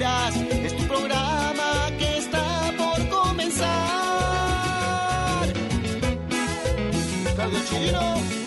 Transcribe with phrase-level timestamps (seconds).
[0.00, 0.36] locuras.
[0.64, 3.68] Es tu programa que está por comenzar.
[7.36, 8.39] Carlos Chirino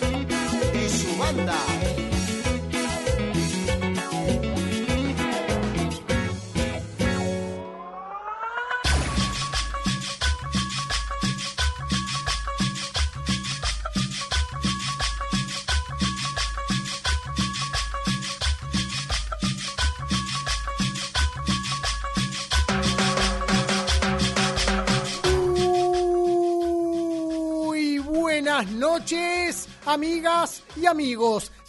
[29.94, 31.50] amigas y amigos.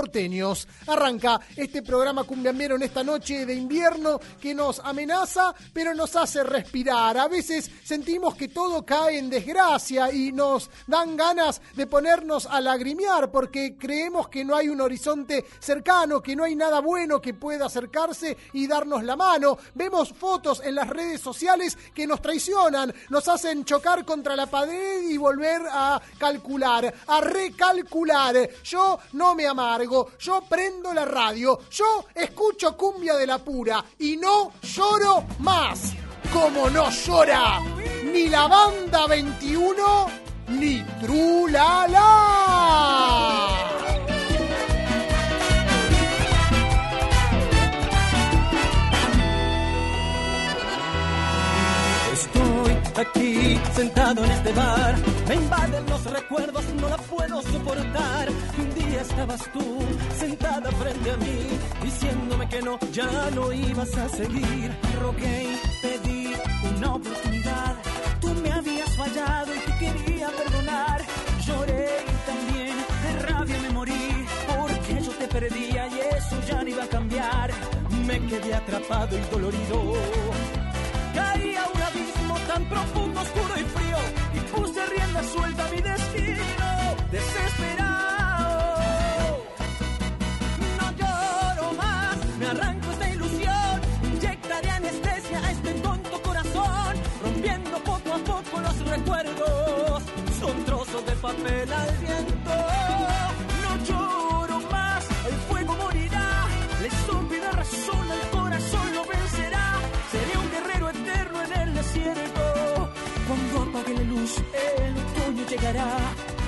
[0.00, 0.66] porteños.
[0.86, 6.42] Arranca este programa cumbiambero en esta noche de invierno que nos amenaza, pero nos hace
[6.42, 7.18] respirar.
[7.18, 12.62] A veces sentimos que todo cae en desgracia y nos dan ganas de ponernos a
[12.62, 17.34] lagrimear porque creemos que no hay un horizonte cercano, que no hay nada bueno que
[17.34, 19.58] pueda acercarse y darnos la mano.
[19.74, 25.02] Vemos fotos en las redes sociales que nos traicionan, nos hacen chocar contra la pared
[25.10, 28.48] y volver a calcular, a recalcular.
[28.64, 34.16] Yo no me amargo, yo prendo la radio, yo escucho cumbia de la pura y
[34.16, 35.94] no lloro más.
[36.32, 37.60] Como no llora
[38.04, 40.06] ni la banda 21
[40.48, 42.06] ni Trulala.
[52.12, 52.59] Estoy
[52.98, 54.94] aquí sentado en este bar,
[55.28, 58.28] me invaden los recuerdos, no la puedo soportar.
[58.58, 59.78] Un día estabas tú
[60.18, 61.38] sentada frente a mí,
[61.82, 64.72] diciéndome que no, ya no ibas a seguir.
[65.00, 66.34] Rogué y pedí
[66.76, 67.76] una oportunidad,
[68.20, 71.02] tú me habías fallado y te quería perdonar.
[71.46, 76.68] Lloré y también de rabia me morí, porque yo te perdía y eso ya no
[76.68, 77.50] iba a cambiar.
[78.06, 79.94] Me quedé atrapado y dolorido.
[81.14, 81.89] Caí a un abismo
[82.52, 83.98] tan profundo, oscuro y frío
[84.34, 86.68] y puse rienda suelta a mi destino,
[87.12, 88.58] desesperado.
[90.78, 93.74] No lloro más, me arranco esta ilusión,
[94.12, 100.02] inyectaré anestesia a este tonto corazón, rompiendo poco a poco los recuerdos,
[100.40, 101.59] son trozos de papel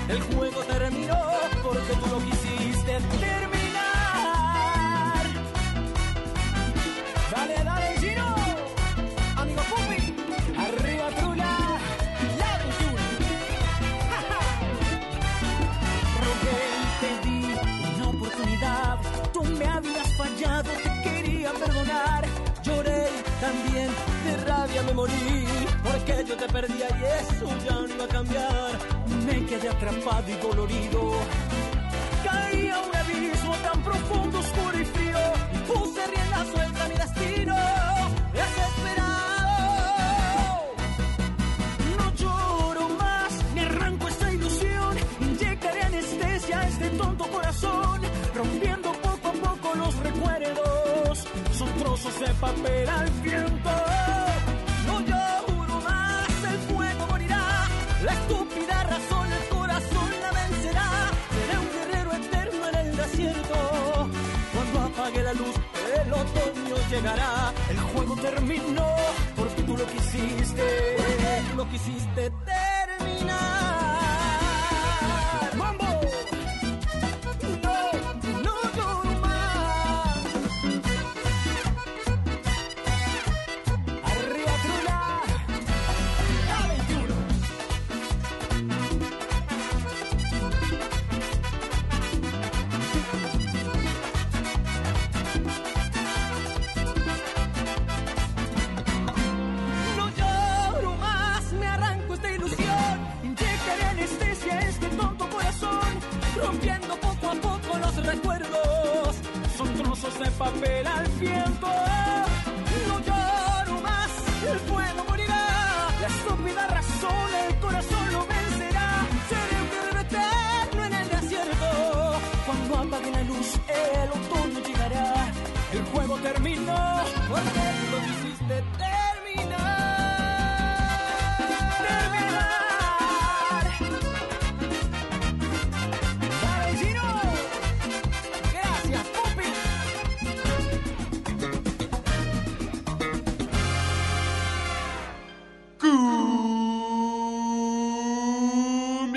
[0.09, 1.17] El juego terminó
[1.63, 3.63] porque tú lo quisiste terminar.
[7.31, 8.35] Dale, dale, Gino.
[9.37, 10.13] Amigo Pupi,
[10.57, 11.79] arriba Trula,
[12.37, 12.97] la 21.
[16.23, 17.39] Rogué y te di
[17.95, 18.99] una oportunidad.
[19.33, 22.25] Tú me habías fallado, te quería perdonar.
[22.61, 23.07] Lloré
[23.39, 23.89] también,
[24.25, 25.45] de rabia me morí.
[25.81, 28.92] Porque yo te perdía y eso ya no iba a cambiar
[29.25, 31.11] me quedé atrapado y dolorido.
[32.23, 35.19] Caí a un abismo tan profundo, oscuro y frío,
[35.53, 37.55] y puse rienda suelta a mi destino.
[38.33, 39.65] Desesperado,
[41.97, 48.01] no lloro más, me arranco esta ilusión, inyectaré anestesia a este tonto corazón,
[48.35, 53.82] rompiendo poco a poco los recuerdos, son trozos de papel al viento.
[65.39, 67.53] El otoño llegará.
[67.69, 68.87] El juego terminó
[69.35, 70.97] porque tú lo quisiste.
[71.55, 72.62] Lo quisiste terminar.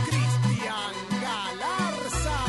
[0.08, 2.40] Cristian Galarza.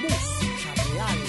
[0.00, 1.20] Música real.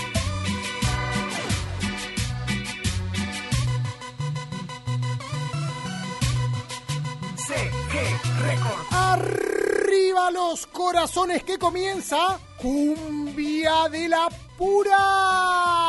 [7.35, 7.93] CG
[8.43, 8.85] Record.
[8.91, 15.84] Arriba los corazones que comienza Cumbia de la Pura.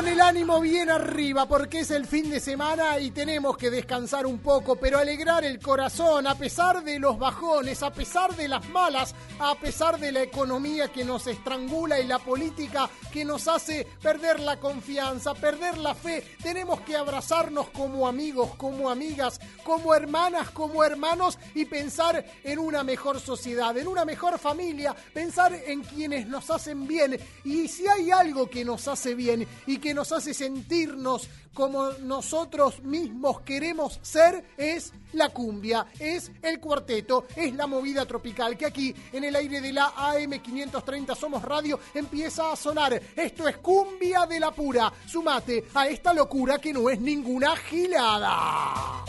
[0.00, 4.24] Con el ánimo bien arriba porque es el fin de semana y tenemos que descansar
[4.24, 8.66] un poco, pero alegrar el corazón a pesar de los bajones, a pesar de las
[8.70, 13.86] malas, a pesar de la economía que nos estrangula y la política que nos hace
[14.00, 16.24] perder la confianza, perder la fe.
[16.42, 22.82] Tenemos que abrazarnos como amigos, como amigas, como hermanas, como hermanos y pensar en una
[22.84, 27.20] mejor sociedad, en una mejor familia, pensar en quienes nos hacen bien.
[27.44, 32.82] Y si hay algo que nos hace bien y que nos hace sentirnos como nosotros
[32.82, 38.94] mismos queremos ser, es la cumbia, es el cuarteto, es la movida tropical que aquí
[39.12, 43.00] en el aire de la AM530 Somos Radio empieza a sonar.
[43.16, 44.92] Esto es cumbia de la pura.
[45.06, 49.04] Sumate a esta locura que no es ninguna gilada.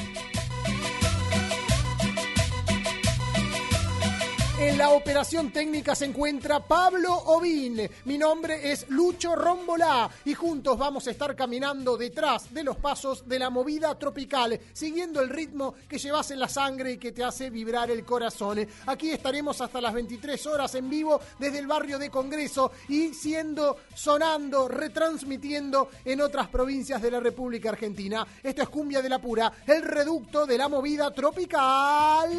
[4.62, 7.82] En la operación técnica se encuentra Pablo Ovín.
[8.06, 13.28] Mi nombre es Lucho Rombolá y juntos vamos a estar caminando detrás de los pasos
[13.28, 17.24] de la movida tropical, siguiendo el ritmo que llevas en la sangre y que te
[17.24, 18.68] hace vibrar el corazón.
[18.86, 23.78] Aquí estaremos hasta las 23 horas en vivo desde el barrio de Congreso y siendo,
[23.96, 28.28] sonando, retransmitiendo en otras provincias de la República Argentina.
[28.44, 32.30] Esto es Cumbia de la Pura, el reducto de la movida tropical.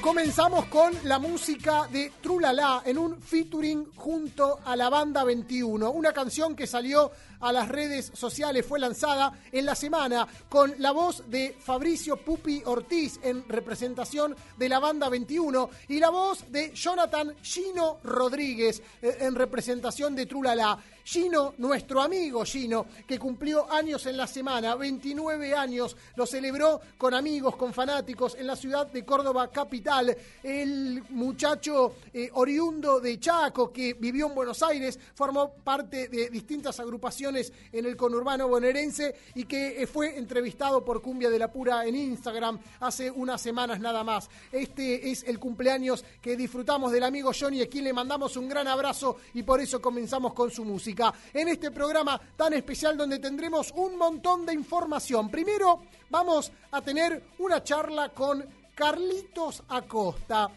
[0.00, 6.12] Comenzamos con la música de Trulala en un featuring junto a la banda 21, una
[6.12, 11.24] canción que salió a las redes sociales, fue lanzada en la semana con la voz
[11.28, 17.34] de Fabricio Pupi Ortiz en representación de la banda 21 y la voz de Jonathan
[17.42, 20.78] Gino Rodríguez eh, en representación de Trulala.
[21.02, 27.14] Gino, nuestro amigo Gino, que cumplió años en la semana, 29 años, lo celebró con
[27.14, 30.16] amigos, con fanáticos en la ciudad de Córdoba capital.
[30.42, 36.78] El muchacho eh, oriundo de Chaco que vivió en Buenos Aires, formó parte de distintas
[36.78, 41.86] agrupaciones en el conurbano bonaerense y que eh, fue entrevistado por Cumbia de la Pura
[41.86, 44.28] en Instagram hace unas semanas nada más.
[44.50, 48.66] Este es el cumpleaños que disfrutamos del amigo Johnny, a quien le mandamos un gran
[48.68, 51.14] abrazo y por eso comenzamos con su música.
[51.32, 55.30] En este programa tan especial donde tendremos un montón de información.
[55.30, 58.44] Primero vamos a tener una charla con
[58.74, 60.50] Carlitos Acosta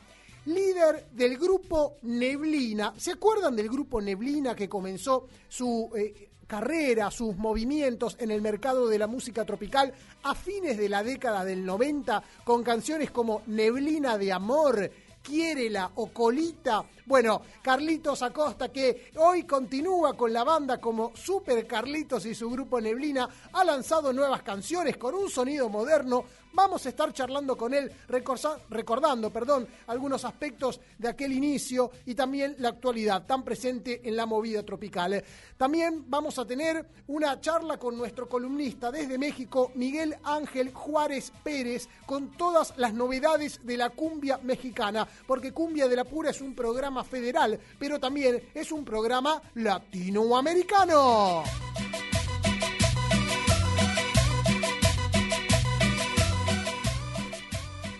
[0.46, 2.94] líder del grupo Neblina.
[2.98, 8.88] ¿Se acuerdan del grupo Neblina que comenzó su eh, carrera, sus movimientos en el mercado
[8.88, 9.92] de la música tropical
[10.22, 14.92] a fines de la década del 90 con canciones como Neblina de Amor,
[15.24, 16.86] quiérela o colita.
[17.08, 22.80] Bueno, Carlitos Acosta, que hoy continúa con la banda como Super Carlitos y su grupo
[22.80, 26.24] Neblina, ha lanzado nuevas canciones con un sonido moderno.
[26.54, 32.56] Vamos a estar charlando con él, recordando perdón, algunos aspectos de aquel inicio y también
[32.60, 35.24] la actualidad tan presente en la movida tropical.
[35.58, 41.90] También vamos a tener una charla con nuestro columnista desde México, Miguel Ángel Juárez Pérez,
[42.06, 46.54] con todas las novedades de la cumbia mexicana, porque Cumbia de la Pura es un
[46.54, 51.44] programa federal, pero también es un programa latinoamericano.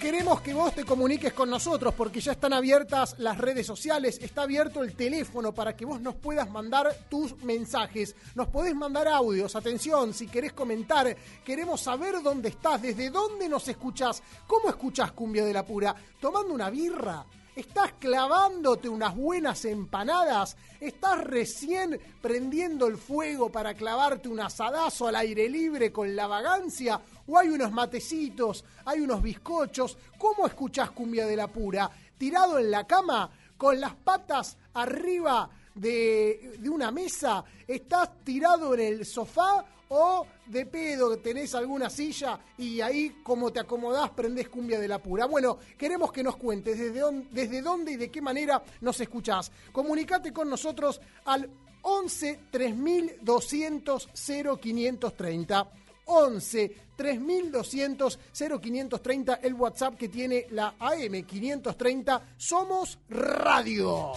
[0.04, 4.42] Queremos que vos te comuniques con nosotros porque ya están abiertas las redes sociales, está
[4.42, 8.14] abierto el teléfono para que vos nos puedas mandar tus mensajes.
[8.36, 13.66] Nos podés mandar audios, atención, si querés comentar, queremos saber dónde estás, desde dónde nos
[13.70, 17.26] escuchás, cómo escuchás Cumbia de la Pura, tomando una birra.
[17.56, 20.58] ¿Estás clavándote unas buenas empanadas?
[20.82, 27.00] ¿Estás recién prendiendo el fuego para clavarte un asadazo al aire libre con la vagancia?
[27.28, 28.66] ¿O hay unos matecitos?
[28.86, 29.98] ¿Hay unos bizcochos?
[30.18, 31.90] ¿Cómo escuchás cumbia de la pura?
[32.18, 33.30] ¿Tirado en la cama?
[33.58, 37.44] ¿Con las patas arriba de, de una mesa?
[37.68, 39.66] ¿Estás tirado en el sofá?
[39.96, 44.98] ¿O de pedo tenés alguna silla y ahí como te acomodás prendés cumbia de la
[44.98, 45.26] pura?
[45.26, 49.52] Bueno, queremos que nos cuentes desde dónde, y de qué manera nos escuchás.
[49.72, 51.48] Comunicate con nosotros al
[51.84, 55.72] 11 3200 0530.
[56.06, 58.20] 11 3200
[58.62, 62.22] 0530, el WhatsApp que tiene la AM 530.
[62.38, 64.12] Somos Radio.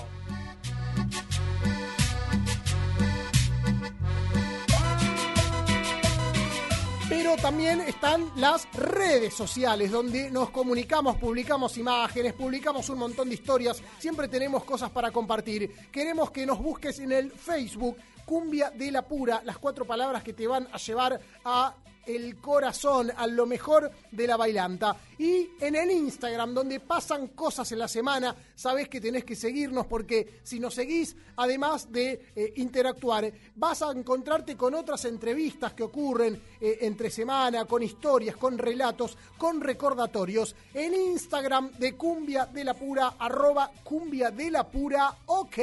[7.08, 13.36] Pero también están las redes sociales donde nos comunicamos, publicamos imágenes, publicamos un montón de
[13.36, 15.72] historias, siempre tenemos cosas para compartir.
[15.92, 20.32] Queremos que nos busques en el Facebook Cumbia de la Pura, las cuatro palabras que
[20.32, 24.96] te van a llevar a el corazón, a lo mejor de la bailanta.
[25.18, 29.86] Y en el Instagram, donde pasan cosas en la semana, sabes que tenés que seguirnos
[29.86, 35.82] porque si nos seguís, además de eh, interactuar, vas a encontrarte con otras entrevistas que
[35.82, 40.54] ocurren eh, entre semana, con historias, con relatos, con recordatorios.
[40.74, 45.58] En Instagram de Cumbia de la Pura, arroba Cumbia de la Pura, ok.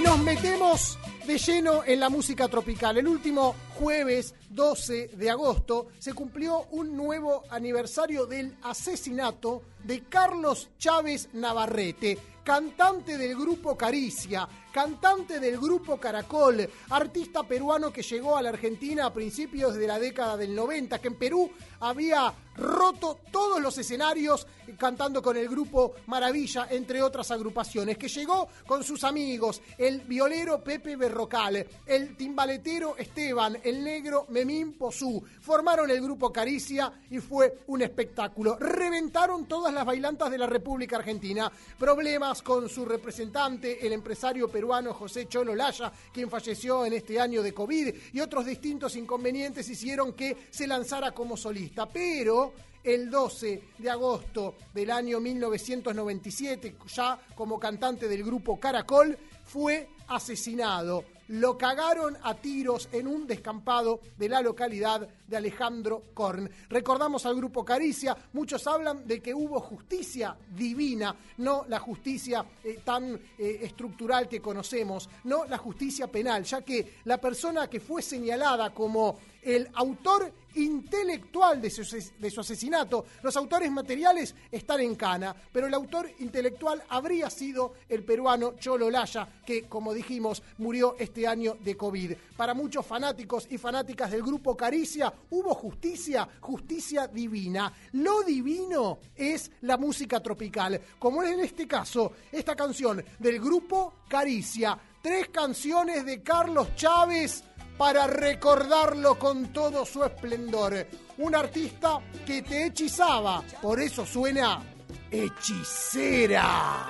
[0.00, 2.96] Y nos metemos de lleno en la música tropical.
[2.96, 10.68] El último jueves 12 de agosto se cumplió un nuevo aniversario del asesinato de Carlos
[10.76, 18.42] Chávez Navarrete, cantante del grupo Caricia, cantante del grupo Caracol, artista peruano que llegó a
[18.42, 23.60] la Argentina a principios de la década del 90, que en Perú había roto todos
[23.60, 24.46] los escenarios
[24.78, 30.62] cantando con el grupo Maravilla, entre otras agrupaciones, que llegó con sus amigos, el violero
[30.62, 37.58] Pepe Berrocal, el timbaletero Esteban, el negro Memín Pozú, formaron el grupo Caricia y fue
[37.66, 38.56] un espectáculo.
[38.58, 44.94] Reventaron todas las bailantas de la República Argentina, problemas con su representante, el empresario peruano
[44.94, 50.14] José Cholo Laya, quien falleció en este año de COVID, y otros distintos inconvenientes hicieron
[50.14, 51.86] que se lanzara como solista.
[51.86, 59.90] Pero el 12 de agosto del año 1997, ya como cantante del grupo Caracol, fue
[60.08, 61.04] asesinado.
[61.30, 66.50] Lo cagaron a tiros en un descampado de la localidad de Alejandro Korn.
[66.68, 72.80] Recordamos al grupo Caricia, muchos hablan de que hubo justicia divina, no la justicia eh,
[72.84, 78.02] tan eh, estructural que conocemos, no la justicia penal, ya que la persona que fue
[78.02, 83.04] señalada como el autor intelectual de su, asesinato.
[83.22, 88.90] Los autores materiales están en cana, pero el autor intelectual habría sido el peruano Cholo
[88.90, 92.12] Laya, que, como dijimos, murió este año de COVID.
[92.36, 97.72] Para muchos fanáticos y fanáticas del grupo Caricia, hubo justicia, justicia divina.
[97.92, 103.94] Lo divino es la música tropical, como es en este caso esta canción del grupo
[104.08, 104.78] Caricia.
[105.02, 107.42] Tres canciones de Carlos Chávez
[107.80, 110.86] para recordarlo con todo su esplendor.
[111.16, 114.62] Un artista que te hechizaba, por eso suena
[115.10, 116.88] hechicera.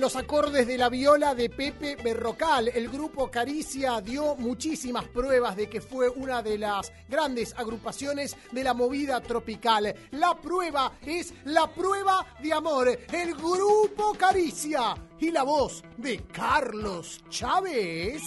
[0.00, 2.68] Los acordes de la viola de Pepe Berrocal.
[2.68, 8.64] El grupo Caricia dio muchísimas pruebas de que fue una de las grandes agrupaciones de
[8.64, 9.94] la movida tropical.
[10.12, 12.88] La prueba es la prueba de amor.
[13.12, 18.22] El grupo Caricia y la voz de Carlos Chávez.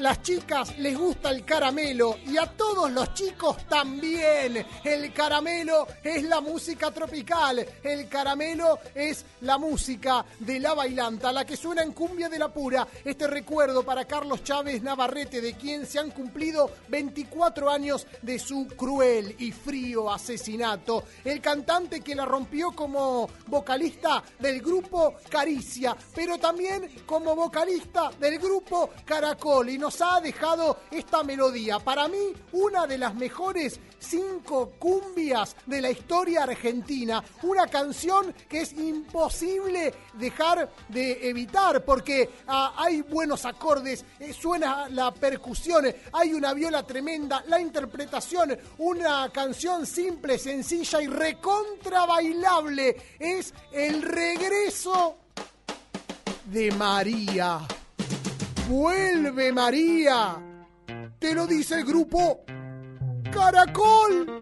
[0.06, 4.64] las chicas les gusta el caramelo y a todos los chicos también.
[4.84, 7.66] El caramelo es la música tropical.
[7.82, 12.52] El caramelo es la música de la bailanta, la que suena en cumbia de la
[12.52, 12.88] pura.
[13.04, 18.68] Este recuerdo para Carlos Chávez Navarrete, de quien se han cumplido 24 años de su
[18.68, 21.04] cruel y frío asesinato.
[21.24, 28.40] El cantante que la rompió como vocalista del grupo Caricia, pero también como vocalista del
[28.40, 31.80] grupo Caracol y nos ha dejado esta melodía.
[31.80, 37.24] Para mí, una de las mejores cinco cumbias de la historia argentina.
[37.44, 39.35] Una canción que es imposible
[40.14, 46.84] dejar de evitar porque ah, hay buenos acordes, eh, suena la percusión, hay una viola
[46.84, 52.96] tremenda, la interpretación, una canción simple, sencilla y recontra bailable.
[53.20, 55.18] Es el regreso
[56.46, 57.60] de María.
[58.70, 60.38] Vuelve María.
[61.20, 62.44] Te lo dice el grupo
[63.32, 64.35] Caracol.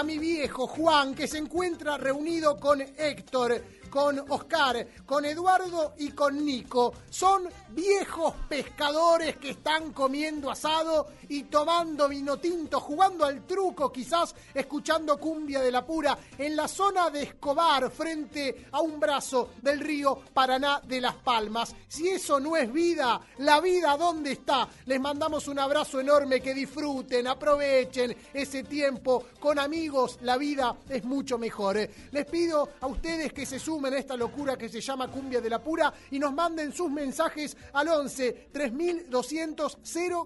[0.00, 6.10] A mi viejo Juan, que se encuentra reunido con Héctor, con Oscar, con Eduardo y
[6.12, 6.94] con Nico.
[7.10, 14.34] Son viejos pescadores que están comiendo asado y tomando vino tinto, jugando al truco, quizás
[14.54, 19.80] escuchando cumbia de la pura, en la zona de Escobar, frente a un brazo del
[19.80, 21.74] río Paraná de Las Palmas.
[21.88, 24.68] Si eso no es vida, la vida ¿dónde está?
[24.86, 31.04] Les mandamos un abrazo enorme, que disfruten, aprovechen ese tiempo con amigos, la vida es
[31.04, 31.70] mucho mejor.
[32.10, 35.48] Les pido a ustedes que se sumen a esta locura que se llama Cumbia de
[35.48, 39.78] la Pura y nos manden sus mensajes al 11 3200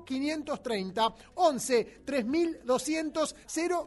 [0.05, 1.15] 0530.
[1.35, 3.37] 11 3200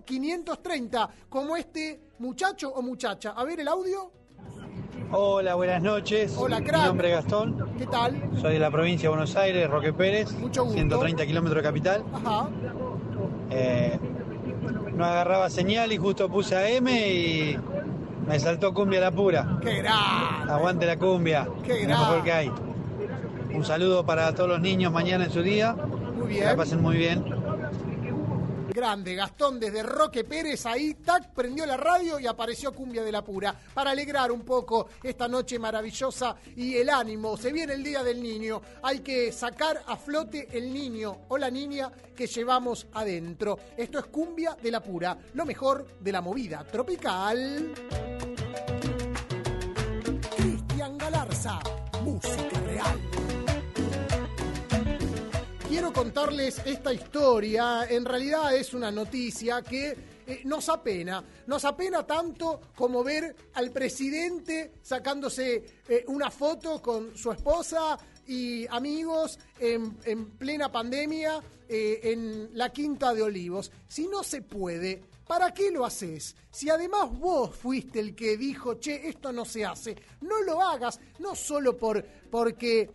[0.06, 1.10] 0530.
[1.27, 3.32] Como este muchacho o muchacha.
[3.32, 4.10] A ver el audio.
[5.12, 6.34] Hola, buenas noches.
[6.38, 6.82] Hola, crack.
[6.84, 7.75] Mi nombre es Gastón.
[7.77, 8.21] ¿Qué tal?
[8.39, 10.32] Soy de la provincia de Buenos Aires, Roque Pérez.
[10.39, 10.77] Mucho gusto.
[10.77, 12.06] 130 kilómetros de capital.
[12.13, 12.49] Ajá.
[13.49, 13.99] Eh,
[14.93, 17.58] no agarraba señal y justo puse a M y
[18.28, 19.58] me saltó cumbia la pura.
[19.62, 20.52] ¡Qué grande!
[20.52, 21.48] Aguante la cumbia.
[21.63, 22.24] Qué lo mejor grande.
[22.24, 22.52] que hay.
[23.54, 25.74] Un saludo para todos los niños mañana en su día.
[25.74, 26.58] Muy Que la bien.
[26.58, 27.24] pasen muy bien.
[28.78, 33.24] Grande, Gastón desde Roque Pérez, ahí, tac, prendió la radio y apareció Cumbia de la
[33.24, 37.36] Pura, para alegrar un poco esta noche maravillosa y el ánimo.
[37.38, 41.50] Se viene el Día del Niño, hay que sacar a flote el niño o la
[41.50, 43.58] niña que llevamos adentro.
[43.76, 47.74] Esto es Cumbia de la Pura, lo mejor de la movida tropical.
[50.38, 51.60] Cristian Galarza,
[52.04, 53.07] música real.
[55.78, 57.86] Quiero contarles esta historia.
[57.88, 61.24] En realidad es una noticia que eh, nos apena.
[61.46, 68.66] Nos apena tanto como ver al presidente sacándose eh, una foto con su esposa y
[68.66, 73.72] amigos en, en plena pandemia eh, en la Quinta de Olivos.
[73.88, 76.36] Si no se puede, ¿para qué lo haces?
[76.50, 81.00] Si además vos fuiste el que dijo, che, esto no se hace, no lo hagas,
[81.20, 82.90] no solo por, porque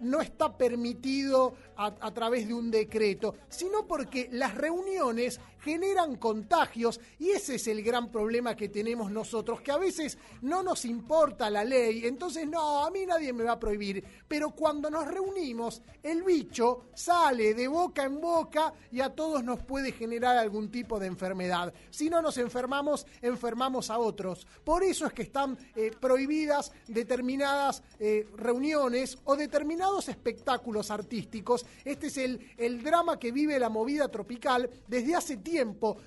[0.00, 7.00] no está permitido a, a través de un decreto, sino porque las reuniones generan contagios
[7.18, 11.50] y ese es el gran problema que tenemos nosotros, que a veces no nos importa
[11.50, 15.82] la ley, entonces no, a mí nadie me va a prohibir, pero cuando nos reunimos,
[16.02, 20.98] el bicho sale de boca en boca y a todos nos puede generar algún tipo
[20.98, 21.72] de enfermedad.
[21.90, 24.46] Si no nos enfermamos, enfermamos a otros.
[24.64, 31.66] Por eso es que están eh, prohibidas determinadas eh, reuniones o determinados espectáculos artísticos.
[31.84, 35.47] Este es el, el drama que vive la movida tropical desde hace tiempo.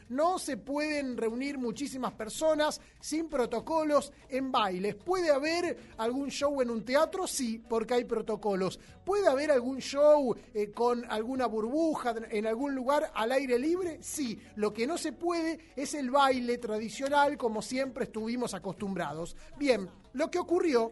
[0.09, 4.95] No se pueden reunir muchísimas personas sin protocolos en bailes.
[4.95, 7.27] ¿Puede haber algún show en un teatro?
[7.27, 8.79] Sí, porque hay protocolos.
[9.03, 13.99] ¿Puede haber algún show eh, con alguna burbuja en algún lugar al aire libre?
[14.01, 14.39] Sí.
[14.55, 19.35] Lo que no se puede es el baile tradicional como siempre estuvimos acostumbrados.
[19.57, 20.91] Bien, lo que ocurrió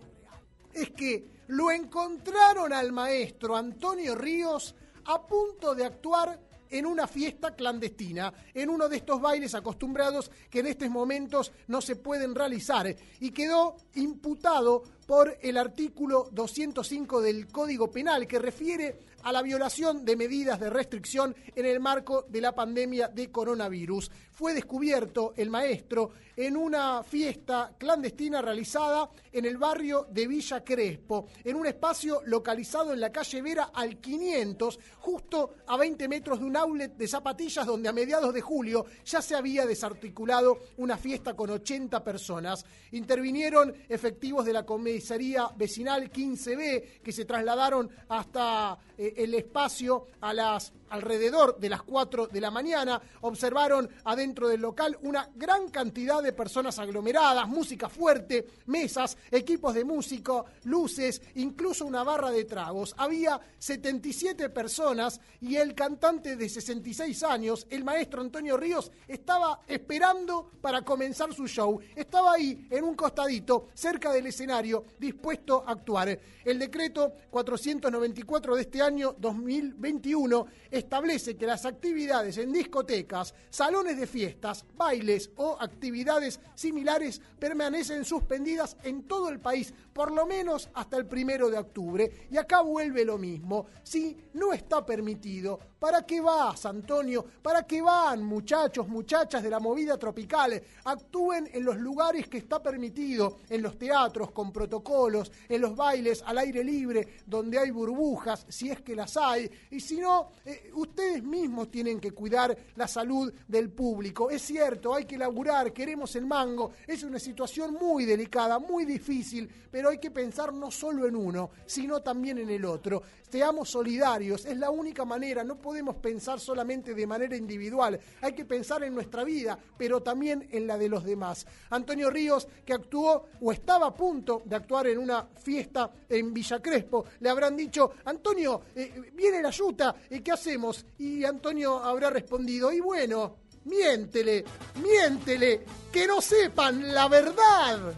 [0.74, 7.56] es que lo encontraron al maestro Antonio Ríos a punto de actuar en una fiesta
[7.56, 12.96] clandestina, en uno de estos bailes acostumbrados que en estos momentos no se pueden realizar,
[13.20, 20.06] y quedó imputado por el artículo 205 del Código Penal que refiere a la violación
[20.06, 24.12] de medidas de restricción en el marco de la pandemia de coronavirus.
[24.32, 31.28] Fue descubierto el maestro en una fiesta clandestina realizada en el barrio de Villa Crespo,
[31.44, 36.46] en un espacio localizado en la calle Vera al 500, justo a 20 metros de
[36.46, 41.36] un outlet de zapatillas donde a mediados de julio ya se había desarticulado una fiesta
[41.36, 42.66] con 80 personas.
[42.92, 50.34] Intervinieron efectivos de la comisaría vecinal 15B que se trasladaron hasta eh, el espacio a
[50.34, 56.22] las alrededor de las 4 de la mañana, observaron adentro del local una gran cantidad
[56.22, 62.94] de personas aglomeradas, música fuerte, mesas, equipos de música, luces, incluso una barra de tragos.
[62.98, 70.52] Había 77 personas y el cantante de 66 años, el maestro Antonio Ríos, estaba esperando
[70.62, 71.80] para comenzar su show.
[71.96, 76.20] Estaba ahí, en un costadito, cerca del escenario, dispuesto a actuar.
[76.44, 80.48] El decreto 494 de este año 2021
[80.80, 88.78] establece que las actividades en discotecas, salones de fiestas, bailes o actividades similares permanecen suspendidas
[88.84, 92.28] en todo el país, por lo menos hasta el primero de octubre.
[92.32, 93.68] Y acá vuelve lo mismo.
[93.84, 97.26] Si no está permitido, ¿para qué vas, Antonio?
[97.42, 100.62] ¿Para qué van, muchachos, muchachas de la movida tropical?
[100.86, 106.24] Actúen en los lugares que está permitido, en los teatros con protocolos, en los bailes
[106.26, 109.50] al aire libre, donde hay burbujas, si es que las hay.
[109.72, 114.30] Y si no, eh, ustedes mismos tienen que cuidar la salud del público.
[114.30, 119.50] Es cierto, hay que laburar, queremos el mango, es una situación muy delicada, muy difícil,
[119.72, 123.04] pero hay que pensar no solo en uno, sino también en el otro.
[123.30, 128.44] Seamos solidarios, es la única manera, no podemos pensar solamente de manera individual, hay que
[128.44, 131.46] pensar en nuestra vida, pero también en la de los demás.
[131.70, 136.60] Antonio Ríos, que actuó o estaba a punto de actuar en una fiesta en Villa
[136.60, 140.84] Crespo, le habrán dicho, Antonio, eh, viene la yuta, ¿y qué hacemos?
[140.98, 144.44] Y Antonio habrá respondido, y bueno, miéntele,
[144.82, 145.62] miéntele,
[145.92, 147.94] que no sepan la verdad.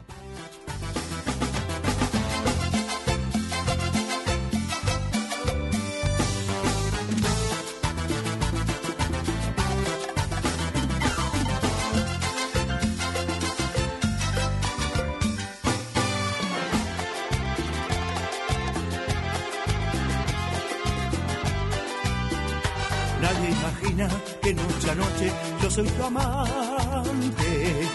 [25.81, 27.87] Soy tu amante.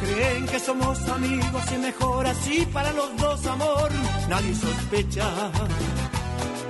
[0.00, 3.90] Creen que somos amigos y mejor así para los dos amor.
[4.28, 5.26] Nadie sospecha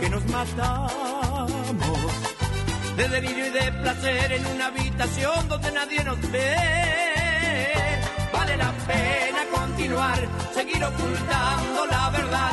[0.01, 1.51] que nos matamos.
[2.97, 6.57] De delirio y de placer en una habitación donde nadie nos ve.
[8.33, 10.21] Vale la pena continuar,
[10.55, 12.53] seguir ocultando la verdad.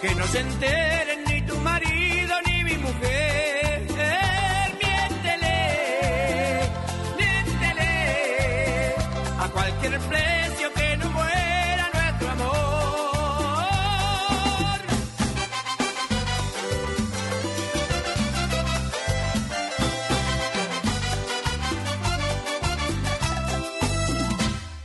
[0.00, 3.71] Que no se enteren ni tu marido ni mi mujer.
[9.82, 12.52] A cualquier precio que no muera nuestro amor.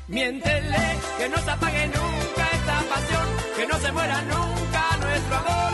[0.08, 5.67] Miéntele que no se apague nunca esta pasión, que no se muera nunca nuestro amor.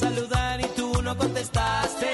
[0.00, 2.10] Saludar y tú no contestaste.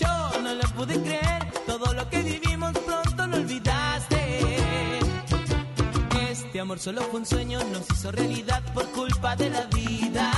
[0.00, 4.20] Yo no lo pude creer, todo lo que vivimos pronto lo olvidaste.
[6.30, 10.35] Este amor solo fue un sueño, nos hizo realidad por culpa de la vida.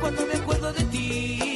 [0.00, 1.49] Cuando me acuerdo de ti,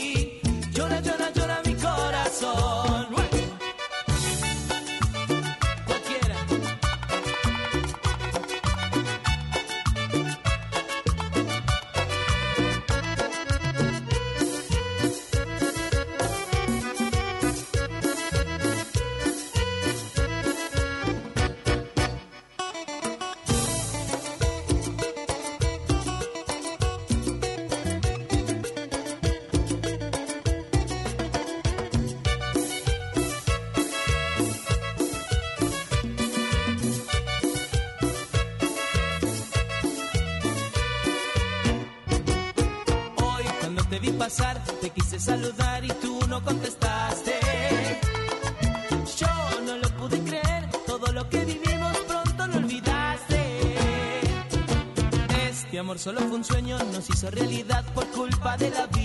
[55.99, 59.04] solo fue un sueño, nos hizo realidad por culpa de la vida.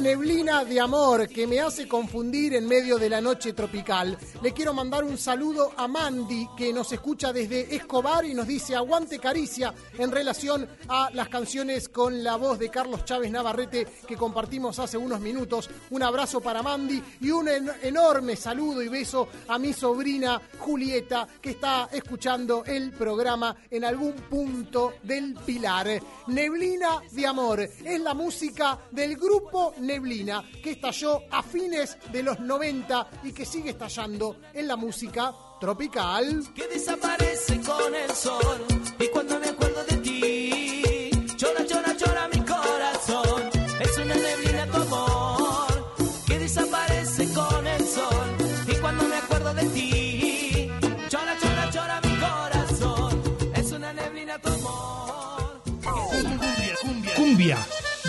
[0.00, 4.16] Neblina de amor que me hace confundir en medio de la noche tropical.
[4.42, 8.74] Le quiero mandar un saludo a Mandy que nos escucha desde Escobar y nos dice
[8.74, 14.16] aguante caricia en relación a las canciones con la voz de Carlos Chávez Navarrete que
[14.16, 15.68] compartimos hace unos minutos.
[15.90, 21.28] Un abrazo para Mandy y un en- enorme saludo y beso a mi sobrina Julieta
[21.40, 26.00] que está escuchando el programa en algún punto del Pilar.
[26.28, 32.38] Neblina de amor es la música del grupo Neblina que estalló a fines de los
[32.40, 36.42] 90 y que sigue estallando en la música tropical.
[36.54, 38.64] que desaparece con el sol.
[38.98, 43.50] Y cuando me acuerdo de ti, llora, llora, llora mi corazón.
[43.80, 45.94] Es una neblina tu amor
[46.26, 48.28] que desaparece con el sol.
[48.68, 50.68] Y cuando me acuerdo de ti,
[51.10, 53.22] llora, llora, llora mi corazón.
[53.54, 55.62] Es una neblina tu amor.
[55.82, 57.58] Cumbia, cumbia, cumbia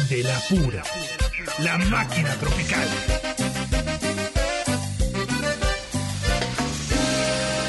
[0.10, 0.84] de la pura.
[1.60, 2.88] La máquina tropical.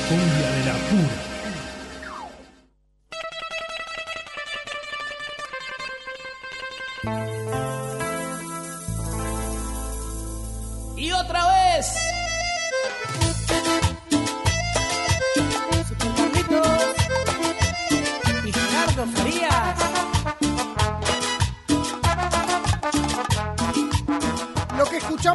[0.09, 1.24] Cumbia de la pura.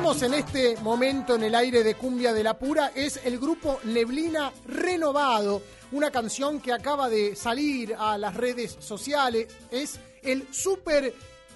[0.10, 4.52] En este momento en el aire de Cumbia de la Pura es el grupo Neblina
[4.66, 9.48] Renovado, una canción que acaba de salir a las redes sociales.
[9.70, 11.14] Es el super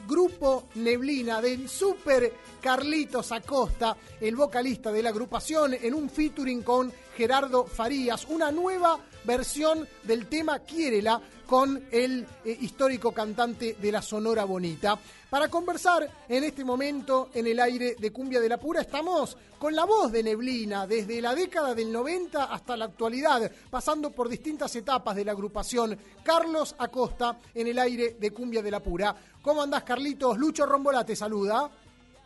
[0.08, 2.32] grupo Neblina del super
[2.62, 9.00] Carlitos Acosta, el vocalista de la agrupación, en un featuring con Gerardo Farías, una nueva
[9.26, 14.98] versión del tema Quiérela con el eh, histórico cantante de la Sonora Bonita.
[15.30, 19.76] Para conversar en este momento en el aire de Cumbia de la Pura estamos con
[19.76, 24.76] la voz de Neblina desde la década del 90 hasta la actualidad, pasando por distintas
[24.76, 25.98] etapas de la agrupación.
[26.24, 29.16] Carlos Acosta en el aire de Cumbia de la Pura.
[29.42, 30.38] ¿Cómo andás, Carlitos?
[30.38, 31.70] Lucho Rombolá te saluda.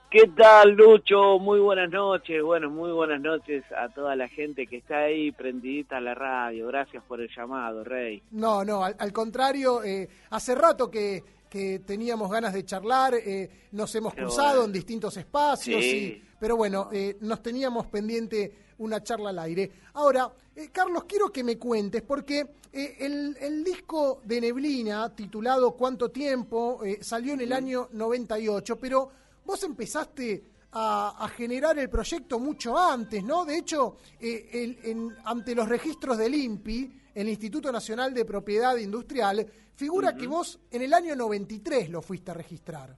[0.10, 1.38] ¿Qué tal, Lucho?
[1.38, 2.42] Muy buenas noches.
[2.42, 6.68] Bueno, muy buenas noches a toda la gente que está ahí prendidita a la radio.
[6.68, 8.24] Gracias por el llamado, Rey.
[8.32, 13.50] No, no, al, al contrario, eh, hace rato que, que teníamos ganas de charlar, eh,
[13.74, 14.64] nos hemos cruzado bueno.
[14.66, 15.98] en distintos espacios, Sí.
[16.24, 19.70] y- pero bueno, eh, nos teníamos pendiente una charla al aire.
[19.96, 20.32] Ahora,
[20.72, 27.34] Carlos, quiero que me cuentes, porque el, el disco de Neblina, titulado ¿Cuánto tiempo?, salió
[27.34, 29.10] en el año 98, pero
[29.48, 30.44] vos empezaste
[30.74, 33.46] a, a generar el proyecto mucho antes, ¿no?
[33.46, 38.78] De hecho, eh, el- en- ante los registros del INPI, el Instituto Nacional de Propiedad
[38.78, 39.44] Industrial,
[39.76, 42.96] figura que vos en el año 93 lo fuiste a registrar.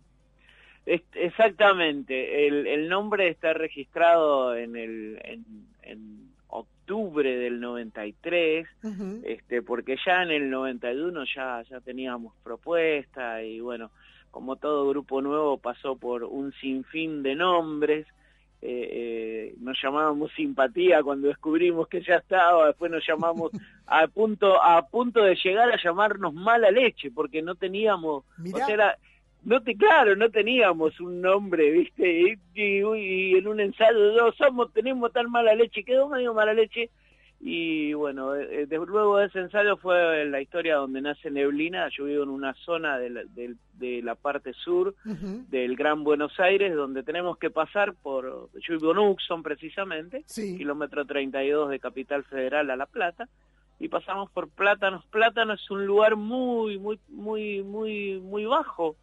[1.13, 2.47] Exactamente.
[2.47, 5.45] El, el nombre está registrado en, el, en,
[5.83, 9.21] en octubre del 93, Ujú.
[9.23, 13.91] este, porque ya en el 91 ya, ya teníamos propuesta y bueno,
[14.31, 18.05] como todo grupo nuevo pasó por un sinfín de nombres
[18.61, 23.51] eh, eh, nos llamábamos simpatía cuando descubrimos que ya estaba, después nos llamamos
[23.87, 28.57] a punto a punto de llegar a llamarnos mala leche porque no teníamos, Mirá.
[28.57, 28.97] o sea, era-
[29.45, 32.11] no te claro, no teníamos un nombre, ¿viste?
[32.11, 36.53] Y, y- y en un ensayo no somos tenemos tan mala leche, quedó medio mala
[36.53, 36.89] leche
[37.41, 42.05] y bueno, eh, de- luego de ese ensayo fue la historia donde nace Neblina, yo
[42.05, 46.75] vivo en una zona de la, del- de la parte sur del Gran Buenos Aires,
[46.75, 50.57] donde tenemos que pasar por, yo vivo en Uxon precisamente, Sí.
[50.57, 53.29] kilómetro 32 de Capital Federal a La Plata,
[53.79, 55.05] y pasamos por Plátanos.
[55.05, 58.97] Plátanos es un lugar muy, muy, muy, muy, muy bajo,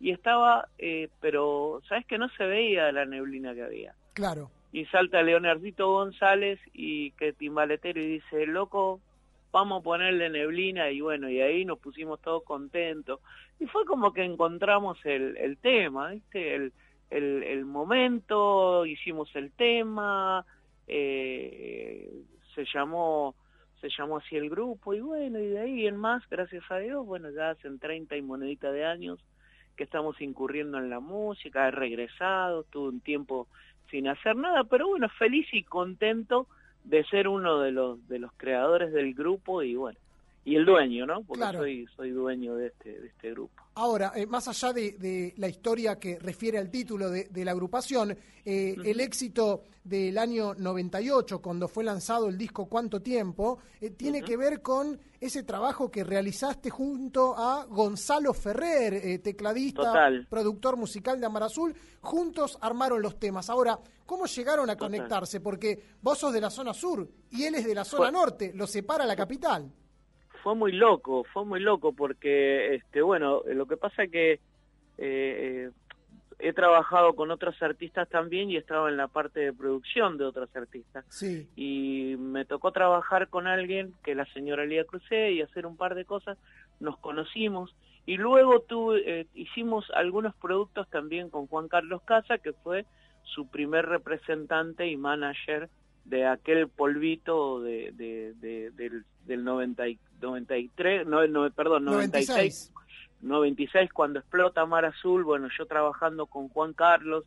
[0.00, 3.94] y estaba, eh, pero, ¿sabes que No se veía la neblina que había.
[4.12, 4.50] Claro.
[4.76, 9.00] Y salta Leonardito González y que timbaletero y dice, loco,
[9.50, 13.20] vamos a ponerle neblina y bueno, y ahí nos pusimos todos contentos.
[13.58, 16.54] Y fue como que encontramos el, el tema, ¿viste?
[16.54, 16.72] El,
[17.08, 20.44] el, momento, hicimos el tema,
[20.86, 22.10] eh,
[22.54, 23.34] se llamó
[23.80, 27.06] se llamó así el grupo y bueno, y de ahí en más, gracias a Dios,
[27.06, 29.24] bueno, ya hacen 30 y monedita de años
[29.74, 33.48] que estamos incurriendo en la música, he regresado, tuve un tiempo
[33.90, 36.46] sin hacer nada, pero bueno, feliz y contento
[36.84, 39.98] de ser uno de los de los creadores del grupo y bueno,
[40.46, 41.22] y el dueño, ¿no?
[41.24, 41.58] Porque Claro.
[41.58, 43.62] soy soy dueño de este de este grupo.
[43.74, 47.50] Ahora, eh, más allá de, de la historia que refiere al título de, de la
[47.50, 53.90] agrupación, eh, el éxito del año 98, cuando fue lanzado el disco Cuánto Tiempo, eh,
[53.90, 60.26] tiene que ver con ese trabajo que realizaste junto a Gonzalo Ferrer, tecladista, Total.
[60.30, 61.74] productor musical de Amar Azul.
[62.00, 63.50] Juntos armaron los temas.
[63.50, 64.88] Ahora, ¿cómo llegaron a Total.
[64.90, 65.40] conectarse?
[65.40, 68.66] Porque vos sos de la zona sur y él es de la zona norte, lo
[68.66, 69.70] separa la capital.
[70.46, 74.38] Fue muy loco, fue muy loco porque, este, bueno, lo que pasa es que eh,
[74.98, 75.70] eh,
[76.38, 80.24] he trabajado con otros artistas también y he estado en la parte de producción de
[80.24, 81.04] otros artistas.
[81.08, 81.48] Sí.
[81.56, 85.76] Y me tocó trabajar con alguien, que es la señora Lía Crucé, y hacer un
[85.76, 86.38] par de cosas,
[86.78, 87.74] nos conocimos.
[88.06, 92.86] Y luego tuve, eh, hicimos algunos productos también con Juan Carlos Casa, que fue
[93.24, 95.68] su primer representante y manager
[96.06, 102.72] de aquel polvito de, de- de- del, del 90 y- 93, no, no, perdón, 96,
[103.22, 107.24] 96 cuando explota Mar Azul, bueno, yo trabajando con Juan Carlos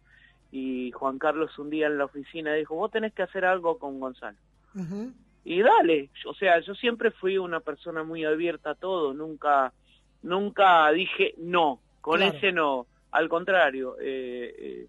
[0.51, 3.99] y Juan Carlos un día en la oficina dijo, vos tenés que hacer algo con
[3.99, 4.37] Gonzalo.
[5.45, 9.73] Y dale, o sea, yo siempre fui una persona muy abierta a todo, nunca,
[10.21, 12.37] nunca dije no, con Claro.
[12.37, 14.87] ese no, al contrario, eh, eh,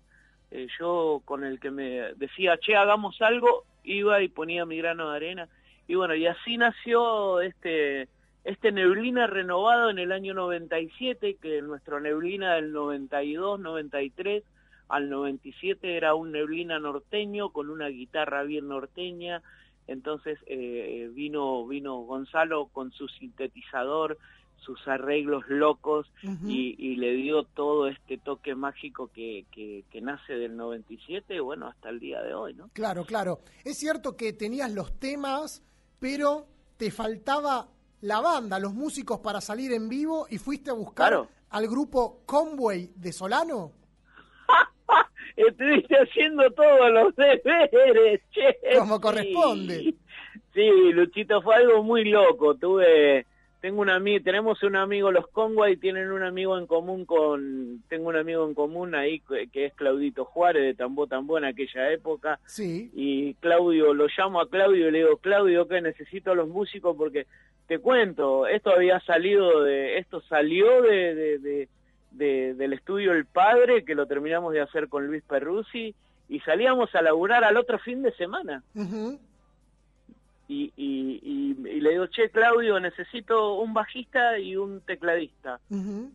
[0.52, 5.10] eh, yo con el que me decía, che, hagamos algo, iba y ponía mi grano
[5.10, 5.48] de arena,
[5.86, 8.08] y bueno, y así nació este,
[8.44, 14.44] este Neblina renovado en el año 97, que nuestro Neblina del 92, 93,
[14.88, 19.42] al 97 era un Neblina norteño con una guitarra bien norteña,
[19.86, 24.18] entonces eh, vino vino Gonzalo con su sintetizador,
[24.60, 26.06] sus arreglos locos
[26.46, 31.66] y, y le dio todo este toque mágico que, que, que nace del 97, bueno,
[31.66, 32.68] hasta el día de hoy, ¿no?
[32.72, 33.40] Claro, claro.
[33.64, 35.62] Es cierto que tenías los temas,
[35.98, 36.46] pero
[36.76, 37.68] te faltaba
[38.02, 41.28] la banda, los músicos para salir en vivo y fuiste a buscar Claro.
[41.50, 43.72] al grupo Conway de Solano.
[45.36, 48.56] Estuviste haciendo todos los deberes, che.
[48.78, 49.94] Como corresponde.
[50.52, 52.54] Sí, Luchito, fue algo muy loco.
[52.56, 53.26] Tuve,
[53.60, 58.08] tengo un amigo, tenemos un amigo, los Conway tienen un amigo en común con, tengo
[58.08, 59.20] un amigo en común ahí
[59.52, 62.38] que es Claudito Juárez de Tambó Tambó en aquella época.
[62.46, 62.90] Sí.
[62.94, 66.96] y Claudio, lo llamo a Claudio y le digo, Claudio, que necesito a los músicos
[66.96, 67.26] porque
[67.66, 71.68] te cuento, esto había salido de, esto salió de, de, de-
[72.12, 75.94] de- del estudio El Padre, que lo terminamos de hacer con Luis Perruzzi,
[76.28, 78.62] y salíamos a laburar al otro fin de semana.
[80.52, 85.60] Y, y, y, y le digo, che, Claudio, necesito un bajista y un tecladista.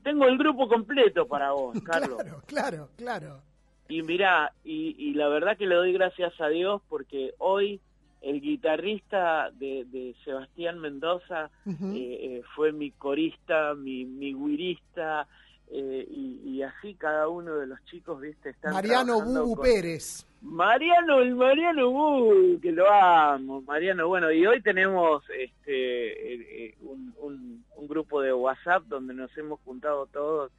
[0.03, 2.17] Tengo el grupo completo para vos, Carlos.
[2.21, 3.41] Claro, claro, claro.
[3.87, 7.79] Y mirá, y, y la verdad que le doy gracias a Dios porque hoy
[8.21, 15.27] el guitarrista de, de Sebastián Mendoza eh, eh, fue mi corista, mi, mi guirista,
[15.67, 20.25] eh, y, así cada uno de los chicos, viste, están Mariano Bubu con- Pérez.
[20.49, 26.75] Mariano, el Mariano Bubu, que lo amo, Mariano, bueno, y hoy tenemos este eh, eh,
[26.81, 30.51] un, un, un grupo de WhatsApp donde nos hemos juntado todos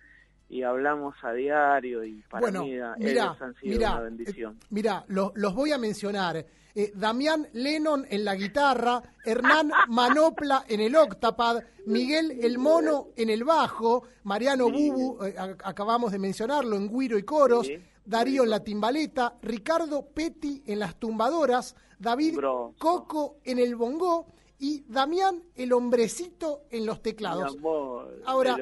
[0.49, 4.01] y hablamos a diario y para bueno, mí eh, mirá, ellos han sido mirá, una
[4.01, 4.55] bendición.
[4.61, 6.45] eh, mirá, lo- los voy a mencionar.
[6.75, 13.31] Eh, Damián Lennon en la guitarra, Hernán Manopla en el octapad, Miguel El Mono en
[13.31, 14.91] el bajo, Mariano Sí.
[14.91, 15.35] Bubu, eh,
[15.65, 17.79] acabamos de mencionarlo, en guiro y coros, Sí.
[18.07, 22.39] Darío en la timbaleta, Ricardo Petty en las tumbadoras, David.
[22.79, 24.27] Coco en el bongó
[24.59, 27.57] y Damián el hombrecito en los Mi teclados.
[27.57, 28.57] amor, Ahora,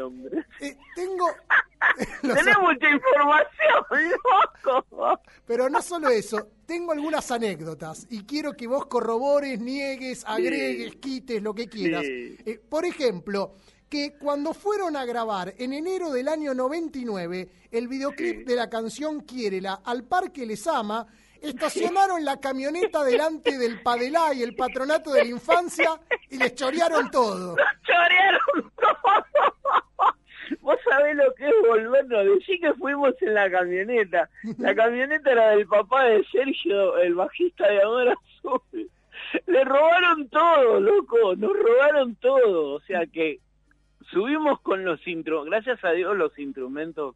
[0.61, 1.26] eh, tengo...
[2.22, 3.84] Tenés mucha información,
[4.64, 5.20] loco.
[5.47, 11.42] Pero no solo eso, tengo algunas anécdotas y quiero que vos corrobores, niegues, agregues, quites,
[11.42, 12.03] lo que quieras.
[12.03, 12.38] Sí.
[12.47, 13.55] Eh, por ejemplo,
[13.95, 18.45] que cuando fueron a grabar en enero del año 99 el videoclip Sí.
[18.45, 21.07] de la canción Quiérela al Parque Les Ama,
[21.40, 25.90] estacionaron la camioneta delante del Padelá y el Patronato de la Infancia
[26.28, 27.55] y les chorearon todo.
[27.86, 29.24] chorearon todo.
[30.61, 32.24] Vos sabés lo que es volvernos.
[32.24, 34.28] Decí que fuimos en la camioneta.
[34.59, 38.90] La camioneta era del papá de Sergio, el bajista de Amor Azul.
[39.47, 41.36] Le robaron todo, loco.
[41.36, 42.74] Nos robaron todo.
[42.74, 43.38] O sea que
[44.11, 45.50] subimos con los instrumentos.
[45.50, 47.14] Gracias a Dios los instrumentos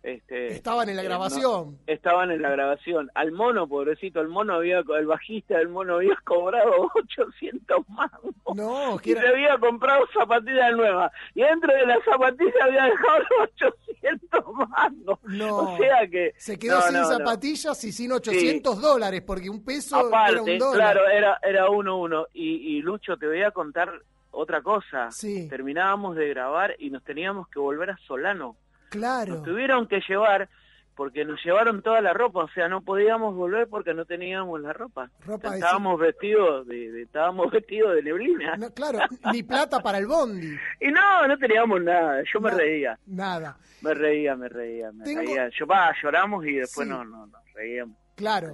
[0.00, 1.78] este, Estaban en la eh, no- grabación.
[1.88, 3.10] estaban en la grabación.
[3.14, 8.32] Al mono, pobrecito, el mono había, el bajista del mono había cobrado 800 mangos.
[8.54, 11.10] No, que Y era- se había comprado zapatillas nuevas.
[11.34, 15.18] Y dentro de las zapatillas había dejado los 800 mangos.
[15.24, 15.56] No.
[15.74, 16.32] O sea que...
[16.36, 20.40] Se quedó no, sin no, zapatillas y sin 800 dólares, porque un peso era Aparte,
[20.52, 20.92] un dólar.
[20.94, 22.26] claro, era, era uno uno.
[22.32, 23.90] Y, y Lucho, te voy a contar
[24.30, 25.10] otra cosa.
[25.10, 25.48] Sí.
[25.48, 28.56] Terminábamos de grabar y nos teníamos que volver a Solano.
[28.90, 29.34] Claro.
[29.36, 30.48] Nos tuvieron que llevar
[30.94, 34.72] porque nos llevaron toda la ropa, o sea, no podíamos volver porque no teníamos la
[34.72, 35.08] ropa.
[35.24, 38.56] Ropa de- estábamos vestidos de, de- estábamos vestidos de neblina.
[38.56, 38.98] No, claro,
[39.32, 40.56] ni plata para el bondi.
[40.80, 43.56] Y no, no teníamos nada, yo me reía, Nada.
[43.80, 45.48] me reía, me reía, me Tengo- reía.
[45.56, 46.92] Yo va, lloramos y después Sí.
[46.92, 47.96] no, no, nos reíamos.
[48.16, 48.52] Claro,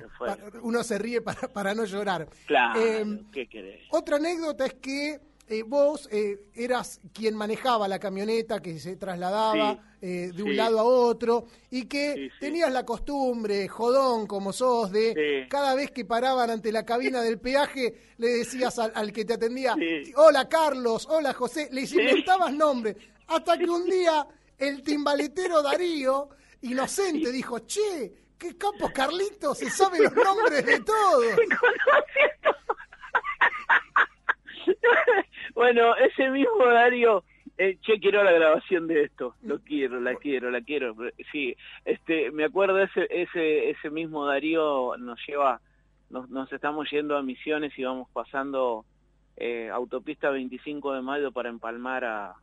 [0.60, 2.28] uno se ríe para, para no llorar.
[2.46, 3.80] Claro, Eh, ¿qué querés?
[3.90, 5.18] Otra anécdota es que
[5.48, 10.50] eh, vos eh, eras quien manejaba la camioneta que se trasladaba Sí, eh, de un
[10.50, 10.54] sí.
[10.56, 15.90] lado a otro y que Sí, tenías la costumbre, jodón como sos, de cada vez
[15.90, 19.76] que paraban ante la cabina del peaje le decías al, al que te atendía,
[20.16, 22.96] hola Carlos, hola José, les inventabas nombre,
[23.28, 24.26] hasta que un día
[24.58, 26.28] el timbaletero Darío,
[26.62, 31.24] inocente, dijo, che, qué capo Carlito, se sabe los nombres de todos.
[35.54, 37.24] bueno, ese mismo Darío,
[37.56, 40.94] eh, che, quiero la grabación de esto, lo quiero, la quiero, la quiero.
[41.30, 45.60] Sí, este, me acuerdo ese, ese, ese mismo Darío nos lleva,
[46.10, 48.84] nos, nos estamos yendo a Misiones y vamos pasando
[49.36, 52.34] eh, autopista 25 de mayo para empalmar a,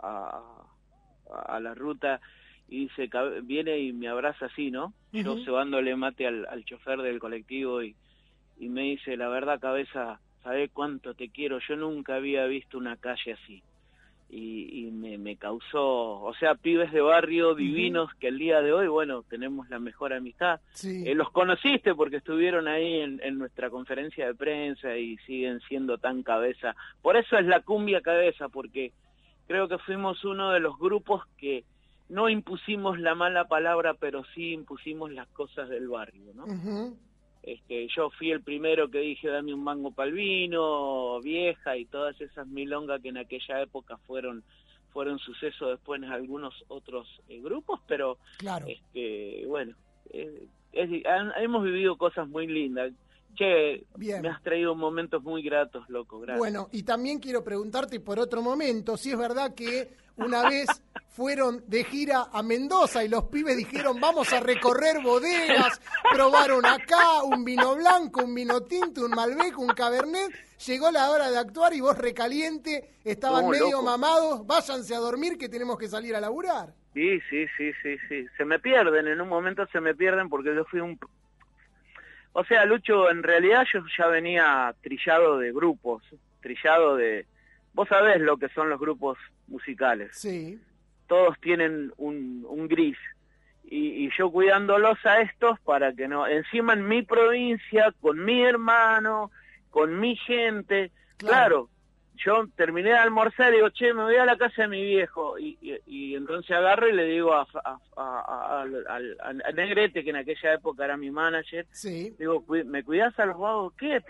[0.00, 0.62] a,
[1.30, 2.20] a- la ruta
[2.68, 3.08] y se
[3.42, 4.92] viene y me abraza así, ¿no?
[5.12, 5.44] Yo Ujú.
[5.44, 7.96] cebándole mate al, al chofer del colectivo y,
[8.58, 11.58] y me dice, la verdad cabeza, ¿sabés cuánto te quiero?
[11.58, 13.64] Yo nunca había visto una calle así.
[14.28, 18.72] Y, y me, me causó, o sea, pibes de barrio divinos que el día de
[18.72, 20.60] hoy, bueno, tenemos la mejor amistad.
[20.72, 21.02] Sí.
[21.04, 25.98] Eh, los conociste porque estuvieron ahí en, en nuestra conferencia de prensa y siguen siendo
[25.98, 26.76] tan cabeza.
[27.02, 28.92] Por eso es la cumbia cabeza, porque
[29.48, 31.64] creo que fuimos uno de los grupos que
[32.08, 36.46] no impusimos la mala palabra, pero sí impusimos las cosas del barrio, ¿no?
[37.46, 42.44] Este, yo fui el primero que dije dame un mango palvino, vieja y todas esas
[42.48, 44.42] milongas que en aquella época fueron
[44.92, 48.66] fueron suceso después en algunos otros eh, grupos, pero Claro.
[48.66, 49.76] este bueno,
[50.10, 52.92] eh, es- han- hemos vivido cosas muy lindas.
[53.36, 54.22] Che, Bien.
[54.22, 56.38] me has traído momentos muy gratos, loco, gracias.
[56.38, 60.66] Bueno, y también quiero preguntarte por otro momento, si es verdad que una vez
[61.10, 65.80] fueron de gira a Mendoza y los pibes dijeron vamos a recorrer bodegas,
[66.12, 70.30] probaron acá un vino blanco, un vino tinto, un Malbec, un Cabernet,
[70.66, 73.82] llegó la hora de actuar y vos recaliente, estaban No, medio loco.
[73.82, 76.72] mamados, váyanse a dormir que tenemos que salir a laburar.
[76.94, 78.24] Sí, sí, sí, sí, sí.
[78.38, 80.98] Se me pierden, en un momento se me pierden porque yo fui un...
[82.38, 86.02] O sea, Lucho, en realidad yo ya venía trillado de grupos,
[86.42, 87.24] trillado de...
[87.72, 89.16] Vos sabés lo que son los grupos
[89.46, 90.10] musicales.
[90.12, 90.60] Sí,
[91.06, 92.98] Todos tienen un, un gris.
[93.64, 96.26] Y, y yo cuidándolos a estos para que no...
[96.26, 99.30] Encima en mi provincia, con mi hermano,
[99.70, 100.90] con mi gente.
[101.16, 101.30] Claro.
[101.32, 101.70] Claro,
[102.24, 105.38] yo terminé de almorzar y digo, che, me voy a la casa de mi viejo.
[105.38, 110.16] Y, y, y entonces agarro y le digo a, a, a- a- Negrete, que en
[110.16, 112.14] aquella época era mi manager, sí.
[112.18, 113.72] digo, "Cu- ¿me cuidás a los vagos?
[113.78, 114.00] ¿Qué?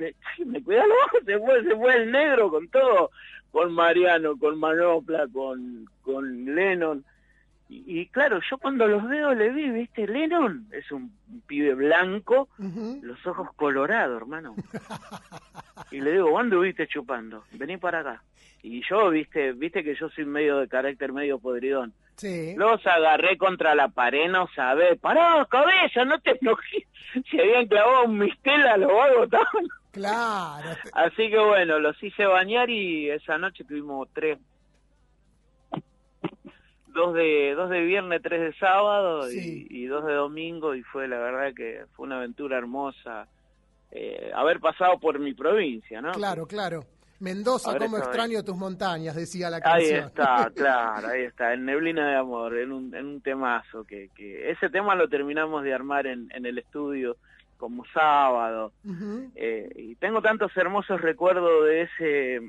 [0.44, 1.24] ¿Me cuidás a los vagos?
[1.26, 3.10] Se fue, se fue el negro con todo,
[3.50, 7.04] con Mariano, con Manopla, con, con Lennon.
[7.68, 10.06] Y, y claro, yo cuando los veo le vi, ¿viste?
[10.06, 11.12] Lennon es un,
[11.46, 14.54] pibe blanco, los ojos colorados, hermano.
[15.90, 17.44] Y le digo, ¿dónde viste chupando?
[17.52, 18.22] Vení para acá.
[18.62, 21.92] Y yo, viste, viste que yo soy medio de carácter medio podridón.
[22.16, 22.54] Sí.
[22.56, 24.98] Los agarré contra la pared, no sabés.
[24.98, 26.84] Pará, cabeza, no te enojes.
[27.30, 29.28] Se habían clavado un mistela, los vagos.
[29.92, 30.76] Claro.
[30.92, 34.38] Así que bueno, los hice bañar y esa noche tuvimos tres.
[36.96, 39.66] Dos de, dos de viernes, tres de sábado Sí.
[39.70, 43.28] y, y dos de domingo y fue la verdad que fue una aventura hermosa
[43.92, 46.12] eh, haber pasado por mi provincia, ¿no?
[46.12, 46.80] Claro, claro.
[47.20, 50.04] Mendoza, Ahora cómo extraño tus montañas, decía la Ahí canción.
[50.06, 54.50] está, claro, ahí está, en Neblina de Amor, en un, en un temazo, que, que
[54.50, 57.16] ese tema lo terminamos de armar en, en el estudio
[57.56, 58.72] como sábado,
[59.34, 62.40] eh, y tengo tantos hermosos recuerdos de ese,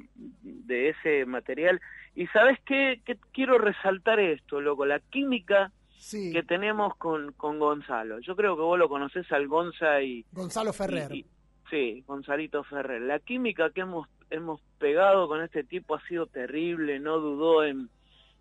[0.42, 1.80] de ese material,
[2.16, 7.60] y sabes qué, Que quiero resaltar esto, loco, la química Sí, que tenemos con, con
[7.60, 11.12] Gonzalo, yo creo que vos lo conocés al Gonza y, Gonzalo Ferrer.
[11.14, 11.26] y- y-
[11.70, 13.02] sí, Gonzalito Ferrer.
[13.02, 17.90] La química que hemos, hemos pegado con este tipo ha sido terrible, no dudó en,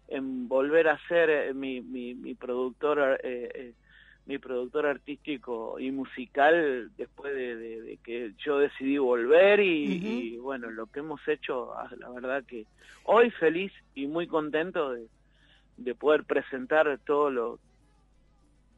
[0.09, 3.73] en volver a ser eh, mi, mi, mi productor eh, eh,
[4.27, 10.69] mi productor artístico y musical después de, de- de que yo decidí volver y, bueno,
[10.71, 12.67] lo que hemos hecho, ah, la verdad que
[13.05, 15.07] hoy feliz y muy contento de,
[15.77, 17.59] de poder presentar todo lo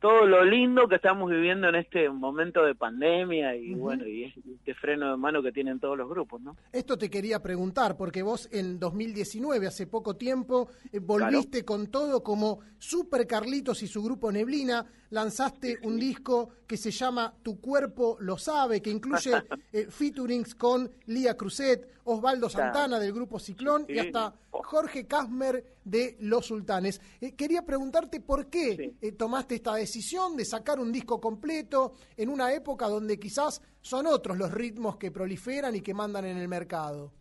[0.00, 4.74] todo lo lindo que estamos viviendo en este momento de pandemia y bueno, y este
[4.74, 6.56] freno de mano que tienen todos los grupos, ¿no?
[6.72, 12.22] Esto te quería preguntar, porque vos en 2019, hace poco tiempo, eh, volviste con todo
[12.22, 18.18] como Super Carlitos y su grupo Neblina, lanzaste un disco que se llama Tu cuerpo
[18.20, 19.32] lo sabe, que incluye
[19.72, 22.48] eh, featurings con Lía Cruzet, Osvaldo.
[22.48, 27.00] Santana del grupo Ciclón y hasta Jorge Casmer de Los Sultanes.
[27.20, 28.96] Eh, quería preguntarte por qué Sí.
[29.00, 34.06] eh, tomaste esta decisión de sacar un disco completo en una época donde quizás son
[34.06, 37.12] otros los ritmos que proliferan y que mandan en el mercado.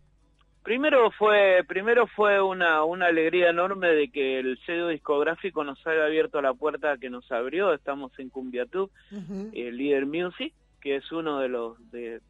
[0.64, 6.04] Primero fue, primero fue una, una alegría enorme de que el sello discográfico nos haya
[6.04, 7.74] abierto la puerta que nos abrió.
[7.74, 9.50] Estamos en Cumbiatú, Ujú.
[9.54, 10.54] el Leader Music,
[10.88, 12.22] que es uno de los de,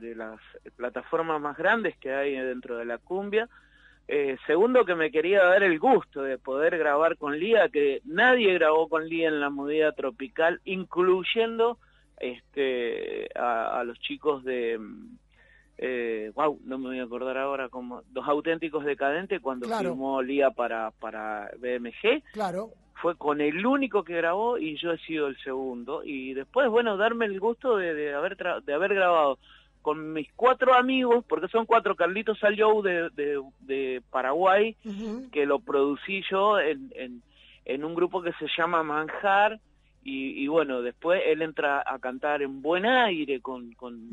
[0.00, 0.40] las
[0.76, 3.50] plataformas más grandes que hay dentro de la cumbia.
[4.06, 8.54] Eh, segundo, que me quería dar el gusto de poder grabar con Lía, que nadie
[8.54, 11.76] grabó con Lía en la movida tropical, incluyendo
[12.18, 14.80] este a, los chicos de
[15.78, 19.90] eh, wow, no me voy a acordar ahora como los auténticos decadentes cuando Claro.
[19.90, 22.70] firmó Lía para para BMG Claro,
[23.00, 26.02] fue con el único que grabó y yo he sido el segundo.
[26.04, 29.38] Y después bueno darme el gusto de, de haber tra- de haber grabado
[29.82, 34.76] con mis cuatro amigos porque son cuatro Carlitos Saliou de, de, de Paraguay
[35.30, 37.22] que lo producí yo en, en,
[37.64, 39.60] en un grupo que se llama Manjar
[40.04, 44.10] y, y bueno, después él entra a cantar en Buen Aire, con, con.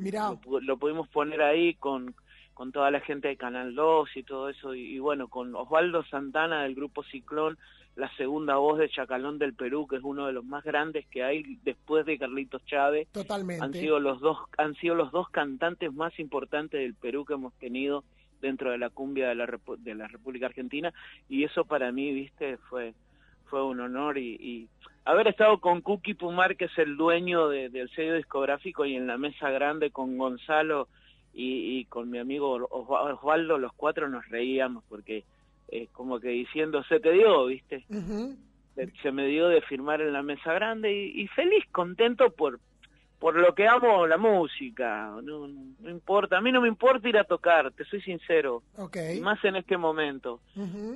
[0.49, 2.13] Lo, lo pudimos poner ahí con,
[2.53, 6.03] con toda la gente de Canal 2 y todo eso, y, y bueno, con Osvaldo
[6.05, 7.57] Santana del grupo Ciclón,
[7.95, 11.23] la segunda voz de Chacalón del Perú, que es uno de los más grandes que
[11.23, 13.63] hay después de Carlitos Chávez, totalmente.
[13.63, 17.53] han sido los dos han sido los dos cantantes más importantes del Perú que hemos
[17.53, 18.03] tenido
[18.41, 20.93] dentro de la cumbia de la Repu- de la República Argentina
[21.29, 22.93] y eso para mí viste fue
[23.45, 24.67] fue un honor y, y
[25.05, 29.07] haber estado con Cookie Pumar que es el dueño de- del sello discográfico y en
[29.07, 30.87] la mesa grande con Gonzalo
[31.33, 35.23] y, y con mi amigo Osva- Osvaldo los cuatro nos reíamos porque
[35.67, 37.85] es como que diciendo se te dio viste
[38.75, 42.59] se- se me dio de firmar en la mesa grande y, y feliz, contento por
[43.19, 47.17] por lo que amo la música, no, no importa, a mí no me importa ir
[47.17, 48.61] a tocar, te soy sincero,
[49.15, 50.41] y más en este momento.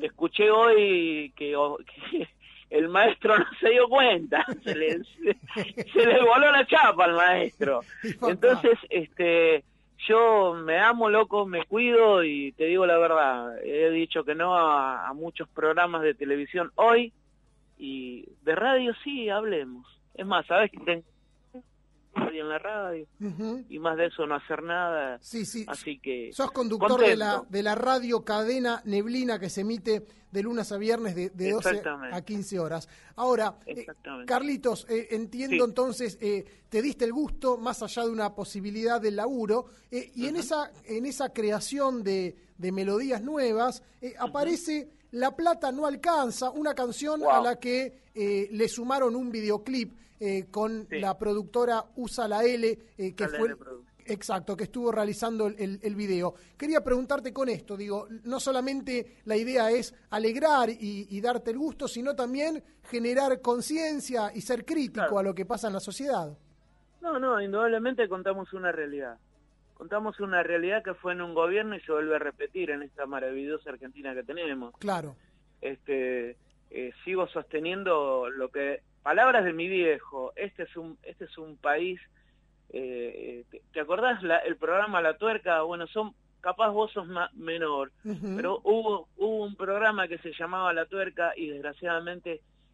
[0.04, 1.56] Escuché hoy que,
[2.12, 2.28] que
[2.70, 7.14] el maestro no se dio cuenta, se le, se, se le voló la chapa al
[7.14, 7.82] maestro.
[8.22, 9.64] Entonces, este,
[10.08, 14.56] yo me amo, loco, me cuido y te digo la verdad, he dicho que no
[14.56, 17.14] a, a muchos programas de televisión hoy
[17.78, 19.88] y de radio sí, hablemos.
[20.14, 21.04] Es más, ¿sabes que tengo
[22.20, 23.08] radio en la radio?
[23.70, 25.66] Y más de eso no hacer nada, Sí, sí.
[25.68, 26.30] así que...
[26.34, 30.78] Sos conductor de la, de la radio cadena Neblina que se emite de lunes a
[30.78, 32.16] viernes de, de 12 Exactamente.
[32.16, 32.88] a 15 horas.
[33.16, 33.86] Ahora, eh.
[34.28, 35.70] Carlitos, eh, entiendo Sí.
[35.70, 40.36] entonces, eh, te diste el gusto más allá de una posibilidad del laburo, y en,
[40.36, 43.82] esa, en esa creación de, de melodías nuevas
[44.20, 50.48] aparece La Plata no alcanza, una canción a la que le sumaron un videoclip eh,
[50.52, 51.00] con Sí.
[51.00, 53.48] la productora Usa la L, eh, que la fue...
[53.48, 53.56] L.
[54.06, 56.34] Exacto, que estuvo realizando el, el- el video.
[56.58, 61.60] Quería preguntarte con esto, digo, no solamente la idea es alegrar y, y darte el
[61.60, 65.20] gusto, sino también generar conciencia y ser crítico Claro.
[65.20, 66.36] a lo que pasa en la sociedad.
[67.02, 69.18] No, no, indudablemente contamos una realidad.
[69.76, 73.06] contamos una realidad que fue en un gobierno y se vuelve a repetir en esta
[73.06, 74.74] maravillosa Argentina que tenemos.
[74.80, 75.16] Claro.
[75.62, 76.36] Este,
[76.72, 80.34] eh, sigo sosteniendo lo que palabras de mi viejo.
[80.36, 82.00] Este es un este es un país.
[82.72, 85.62] eh, ¿te, te acordás la- el programa La Tuerca?
[85.64, 87.92] Bueno, son capaz vos sos ma- menor,
[88.38, 92.34] pero hubo hubo un programa que se llamaba La Tuerca y desgraciadamente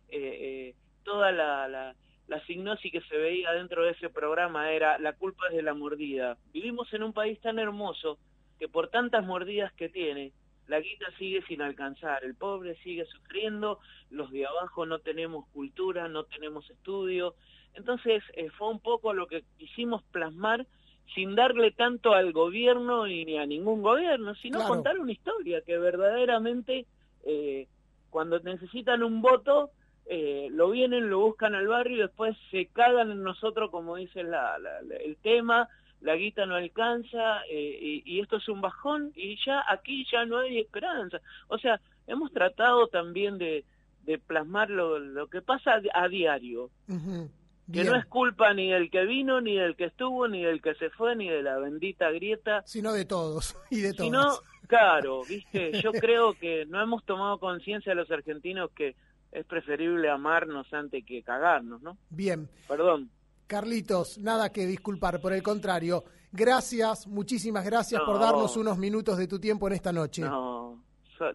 [0.10, 0.38] eh,
[0.70, 1.96] eh, toda la, la,
[2.28, 5.74] la signosis que se veía dentro de ese programa era la culpa es de la
[5.74, 6.38] mordida.
[6.54, 8.18] Vivimos en un país tan hermoso
[8.60, 10.32] que por tantas mordidas que tiene,
[10.68, 16.08] la guita sigue sin alcanzar, el pobre sigue sufriendo, los de abajo no tenemos cultura,
[16.08, 17.36] no tenemos estudio.
[17.76, 20.66] Entonces eh, fue un poco lo que quisimos plasmar
[21.14, 24.74] sin darle tanto al gobierno y ni a ningún gobierno, sino Claro.
[24.74, 26.86] contar una historia que verdaderamente
[27.26, 27.68] eh,
[28.10, 29.70] cuando necesitan un voto
[30.08, 34.24] eh, lo vienen, lo buscan al barrio y después se cagan en nosotros, como dice
[34.24, 35.68] la- la- la- el tema,
[36.06, 40.24] la guita no alcanza eh, y, y esto es un bajón y ya aquí ya
[40.26, 41.20] no hay esperanza.
[41.48, 43.66] O sea, hemos tratado también de,
[44.04, 49.06] de plasmar lo, lo que pasa a diario, que no es culpa ni del que
[49.06, 52.62] vino, ni del que estuvo, ni del que se fue, ni de la bendita grieta,
[52.68, 54.06] Sino de todos y de todas.
[54.06, 58.96] sino, claro, viste, yo creo que no hemos tomado conciencia los argentinos que
[59.32, 61.98] es preferible amarnos antes que cagarnos, ¿no?
[62.10, 62.48] Bien.
[62.68, 63.10] Perdón.
[63.48, 66.04] Carlitos, nada que disculpar, por el contrario.
[66.32, 68.20] Gracias, muchísimas gracias por No.
[68.26, 70.22] darnos unos minutos de tu tiempo en esta noche.
[70.24, 70.82] No,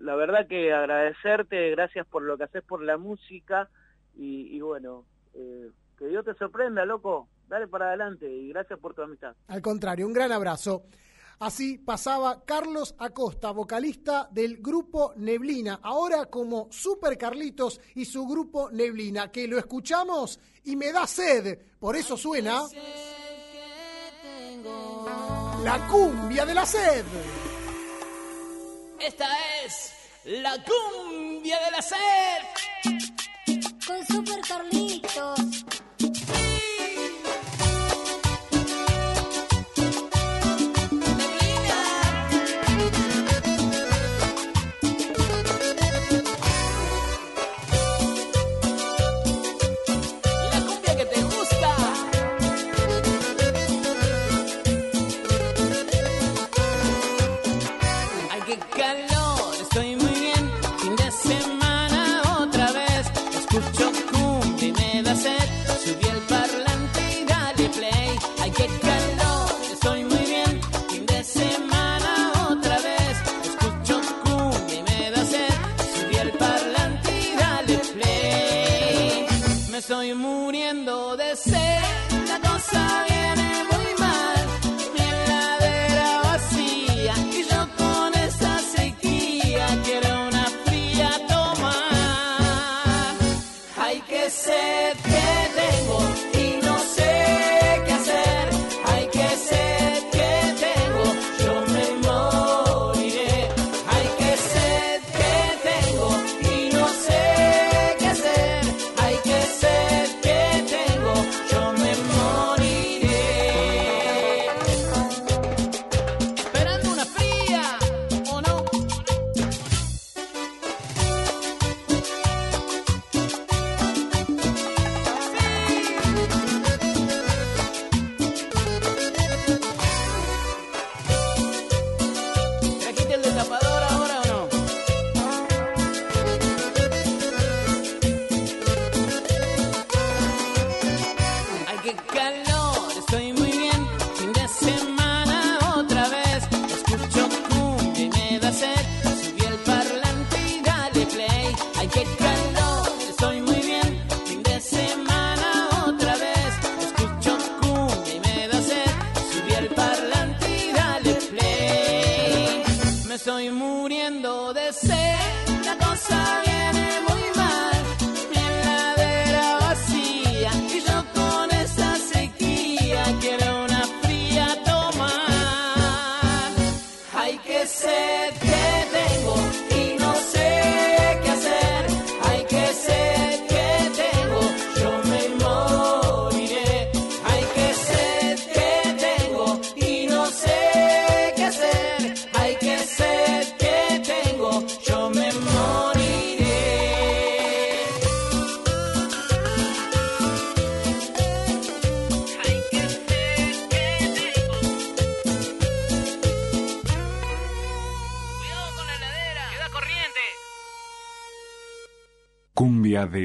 [0.00, 3.68] la verdad que agradecerte, gracias por lo que haces por la música
[4.16, 5.04] y, y bueno,
[5.34, 9.34] eh, que Dios te sorprenda, loco, dale para adelante y gracias por tu amistad.
[9.48, 10.82] Al contrario, un gran abrazo.
[11.41, 18.70] Así pasaba Carlos Acosta, vocalista del grupo Neblina, ahora como Super Carlitos y su grupo
[18.70, 22.64] Neblina, que lo escuchamos y me da sed, por eso suena
[25.64, 27.07] la cumbia de la sed.
[29.01, 29.28] Esta
[29.64, 29.93] es
[30.26, 33.19] la cumbia de la sed.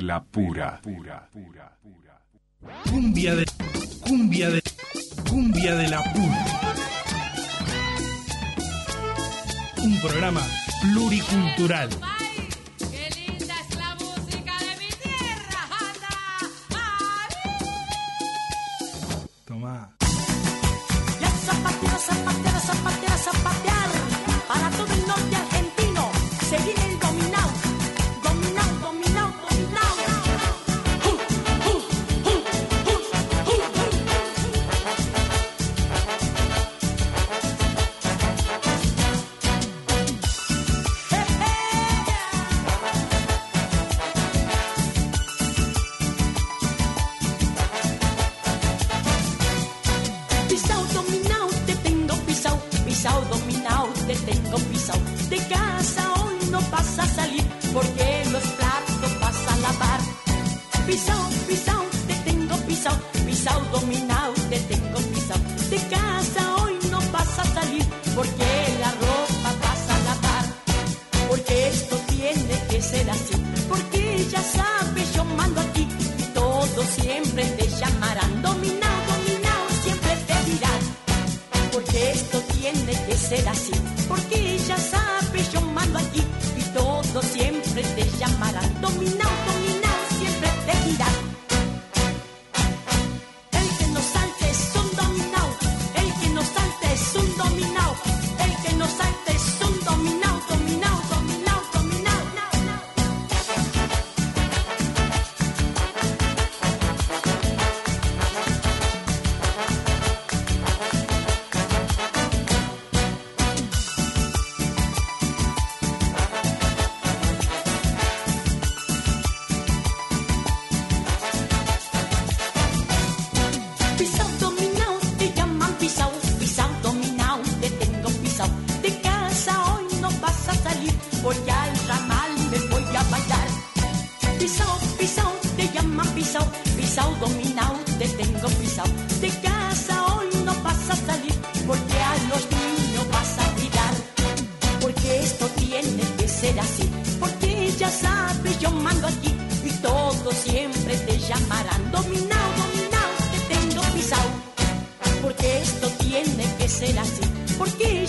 [0.05, 0.79] La pura.
[2.83, 3.45] Cumbia de.
[4.01, 4.61] Cumbia de.
[5.27, 6.45] Cumbia de la pura.
[9.81, 10.41] Un programa
[10.83, 11.89] pluricultural.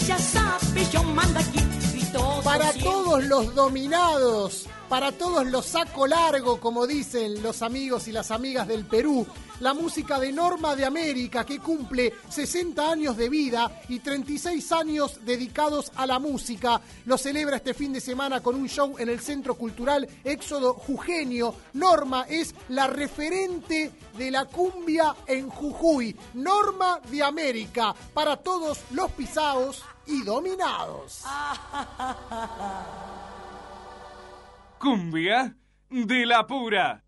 [0.07, 1.61] Ya sabes, yo mando aquí
[2.45, 8.31] Para todos los dominados, para todos los saco largo, como dicen los amigos y las
[8.31, 9.27] amigas del Perú,
[9.61, 15.21] la música de Norma de América que cumple 60 años de vida y 36 años
[15.25, 19.21] dedicados a la música, lo celebra este fin de semana con un show en el
[19.21, 21.55] Centro Cultural Éxodo Jujeño.
[21.75, 26.17] Norma es la referente de la cumbia en Jujuy.
[26.35, 31.25] Norma de América, para todos los pisados y dominados.
[34.79, 35.57] Cumbia
[35.91, 37.06] de la pura.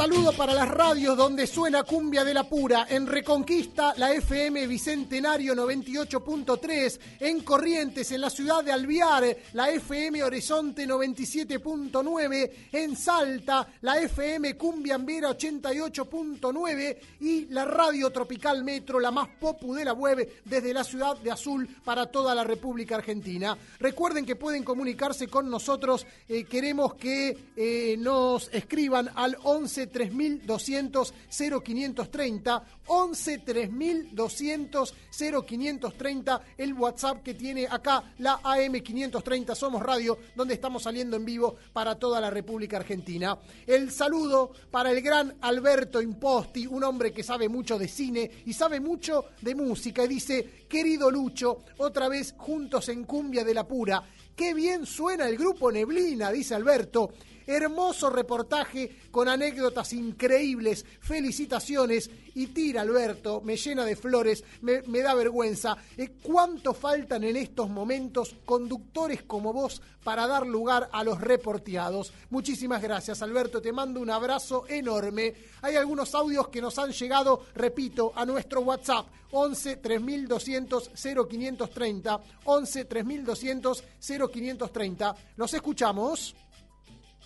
[0.00, 2.86] Saludo para las radios donde suena Cumbia de la Pura.
[2.88, 6.98] En Reconquista, la FM Bicentenario 98.3.
[7.20, 12.50] En Corrientes, en la ciudad de Alviar, la FM Horizonte 97.9.
[12.72, 16.96] En Salta, la FM Cumbiambera 88.9.
[17.20, 21.30] Y la Radio Tropical Metro, la más popu de la web, desde la ciudad de
[21.30, 23.54] Azul para toda la República Argentina.
[23.78, 26.06] Recuerden que pueden comunicarse con nosotros.
[26.26, 32.64] eh, queremos que eh, nos escriban al 11 3200 0530.
[32.86, 36.40] 11 3200 0530.
[36.56, 41.56] El WhatsApp que tiene acá la AM 530 Somos Radio, donde estamos saliendo en vivo
[41.72, 43.38] para toda la República Argentina.
[43.66, 48.52] El saludo para el gran Alberto Imposti, un hombre que sabe mucho de cine y
[48.52, 50.04] sabe mucho de música.
[50.04, 54.02] Y dice, querido Lucho, otra vez juntos en Cumbia de la Pura.
[54.34, 57.12] Qué bien suena el grupo Neblina, dice Alberto.
[57.46, 60.84] Hermoso reportaje con anécdotas increíbles.
[61.00, 62.10] Felicitaciones.
[62.34, 65.76] Y tira, Alberto, me llena de flores, me, da vergüenza.
[65.96, 72.12] Eh, ¿Cuánto faltan en estos momentos conductores como vos para dar lugar a los reporteados?
[72.30, 73.60] Muchísimas gracias, Alberto.
[73.60, 75.34] Te mando un abrazo enorme.
[75.62, 82.20] Hay algunos audios que nos han llegado, repito, a nuestro WhatsApp 11 3200 0530.
[82.44, 85.16] 11 3200 0530.
[85.36, 86.34] ¿Los escuchamos?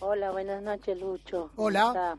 [0.00, 1.50] Hola, buenas noches, Lucho.
[1.54, 1.86] ¿Cómo Hola.
[1.88, 2.18] está?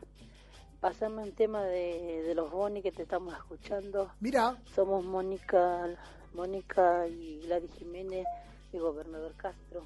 [0.80, 4.10] pasame un tema de, de los Boni que te estamos escuchando.
[4.20, 4.56] Mira.
[4.74, 5.88] Somos Mónica,
[6.34, 8.26] Mónica y Gladys Jiménez
[8.72, 9.82] y Gobernador Castro.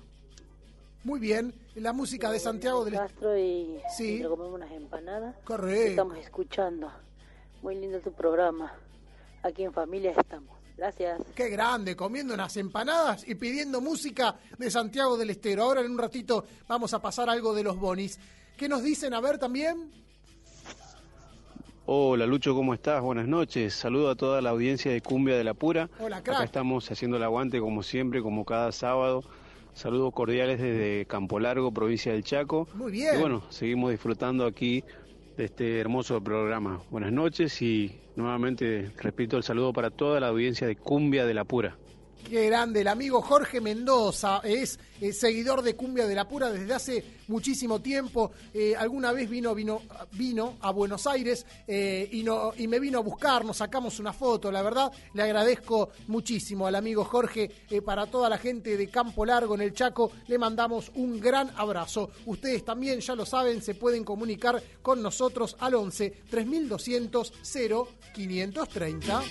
[1.05, 4.17] Muy bien, la música de Santiago del Castro y Sí.
[4.21, 5.35] y comemos unas empanadas.
[5.45, 5.91] Correcto.
[5.91, 6.91] Estamos escuchando.
[7.63, 8.73] Muy lindo tu programa.
[9.43, 10.59] Aquí en familia estamos.
[10.81, 11.21] Gracias.
[11.35, 15.65] Qué grande, comiendo unas empanadas y pidiendo música de Santiago del Estero.
[15.65, 18.19] Ahora en un ratito vamos a pasar algo de los bonis.
[18.57, 19.91] ¿Qué nos dicen a ver también?
[21.85, 23.03] Hola Lucho, ¿cómo estás?
[23.03, 23.75] Buenas noches.
[23.75, 25.91] Saludo a toda la audiencia de Cumbia de la Pura.
[25.99, 26.37] Hola, crack.
[26.37, 29.23] Acá estamos haciendo el aguante como siempre, como cada sábado.
[29.75, 32.67] Saludos cordiales desde Campo Largo, provincia del Chaco.
[32.73, 33.17] Muy bien.
[33.17, 34.83] Y bueno, seguimos disfrutando aquí
[35.45, 36.81] este hermoso programa.
[36.91, 41.45] Buenas noches y nuevamente repito el saludo para toda la audiencia de Cumbia de la
[41.45, 41.77] Pura.
[42.29, 46.73] Qué grande, el amigo Jorge Mendoza es eh, seguidor de Cumbia de la Pura desde
[46.73, 48.33] hace muchísimo tiempo.
[48.55, 52.99] Eh, alguna vez vino, vino, vino a Buenos Aires eh, y, no, y me vino
[52.99, 54.53] a buscar, nos sacamos una foto.
[54.53, 57.51] La verdad, le agradezco muchísimo al amigo Jorge.
[57.85, 62.11] para toda la gente de Campo Largo en el Chaco, le mandamos un gran abrazo.
[62.27, 69.23] Ustedes también, ya lo saben, se pueden comunicar con nosotros al 11 3200 0530.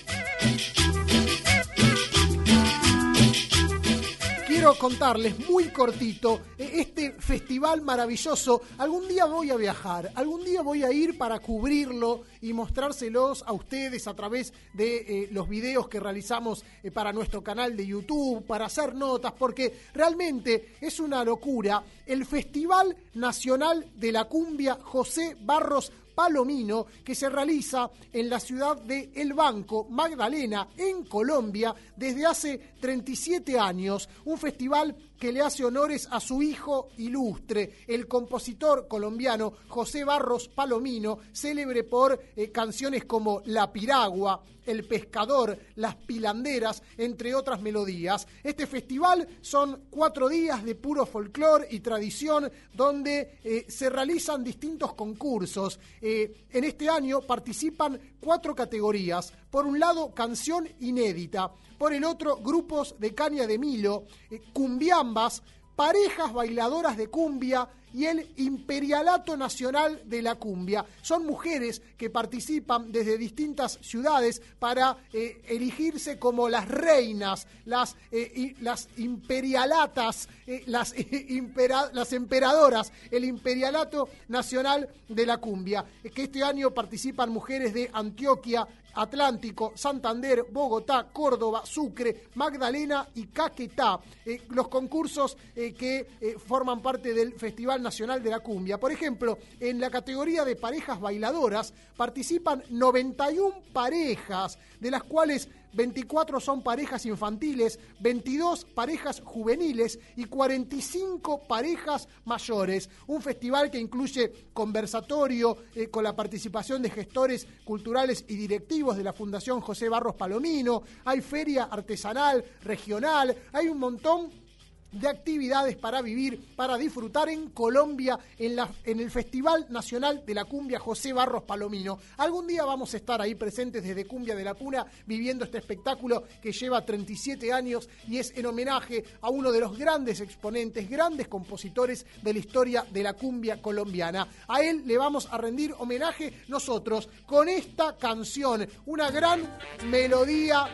[4.60, 8.62] Quiero contarles muy cortito eh, este festival maravilloso.
[8.78, 13.54] Algún día voy a viajar, algún día voy a ir para cubrirlo y mostrárselos a
[13.54, 18.46] ustedes a través de eh, los videos que realizamos eh, para nuestro canal de YouTube,
[18.46, 21.82] para hacer notas, porque realmente es una locura.
[22.06, 25.90] El Festival Nacional de la Cumbia José Barros
[26.20, 32.58] Palomino, que se realiza en la ciudad de El Banco, Magdalena, en Colombia, desde hace
[32.82, 34.10] 37 años.
[34.26, 40.48] Un festival que le hace honores a su hijo ilustre, el compositor colombiano José Barros
[40.48, 48.28] Palomino, célebre por eh, canciones como La Piragua, El Pescador, Las Pilanderas, entre otras melodías.
[48.44, 54.94] Este festival son cuatro días de puro folclore y tradición donde eh, se realizan distintos
[54.94, 55.80] concursos.
[56.02, 59.34] Eh, en este año participan cuatro categorías.
[59.52, 61.52] Por un lado, canción inédita.
[61.80, 65.42] Por el otro, grupos de caña de Milo, eh, cumbiambas,
[65.78, 70.86] parejas bailadoras de cumbia y el Imperialato Nacional de la Cumbia.
[71.02, 78.56] Son mujeres que participan desde distintas ciudades para eh, erigirse como las reinas, las, eh,
[78.62, 80.94] las imperialatas, eh, las,
[81.30, 87.90] impera- las emperadoras, el Imperialato Nacional de la Cumbia, que este año participan mujeres de
[87.94, 94.00] Antioquia, Atlántico, Santander, Bogotá, Córdoba, Sucre, Magdalena y Caquetá.
[94.26, 96.08] Eh, los concursos que
[96.48, 97.34] forman parte del
[97.82, 98.80] Nacional de la Cumbia.
[98.80, 106.40] Por ejemplo, en la categoría de parejas bailadoras participan 91 parejas, de las cuales 24
[106.40, 112.90] son parejas infantiles, 22 parejas juveniles y 45 parejas mayores.
[113.08, 119.04] Un festival que incluye conversatorio eh, con la participación de gestores culturales y directivos de
[119.04, 120.84] la Fundación José Barros Palomino.
[121.06, 124.49] Hay feria artesanal, regional, hay un montón
[124.92, 130.34] de actividades para vivir, para disfrutar en Colombia, en, la, en el Festival Nacional de
[130.34, 132.00] la Cumbia José Barros Palomino.
[132.18, 136.24] Algún día vamos a estar ahí presentes desde Cumbia de la Puna viviendo este espectáculo
[136.42, 141.28] que lleva 37 años y es en homenaje a uno de los grandes exponentes, grandes
[141.28, 144.28] compositores de la historia de la cumbia colombiana.
[144.48, 149.42] A él le vamos a rendir homenaje nosotros con esta canción, una gran
[149.86, 150.68] melodía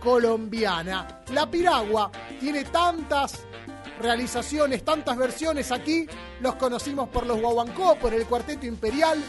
[0.00, 1.22] colombiana.
[1.32, 3.44] La piragua tiene tantas
[4.00, 6.06] realizaciones, tantas versiones aquí.
[6.40, 9.22] Los conocimos por los Guaguancó, por el Cuarteto Imperial.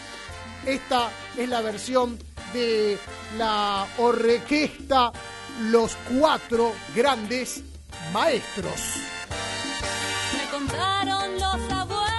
[0.66, 2.18] Esta es la versión
[2.54, 2.98] de
[3.38, 5.12] la orquesta
[5.70, 7.64] Los Cuatro Grandes
[8.14, 8.96] Maestros.
[10.38, 12.11] Me contaron los abuelos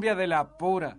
[0.00, 0.96] de la pura.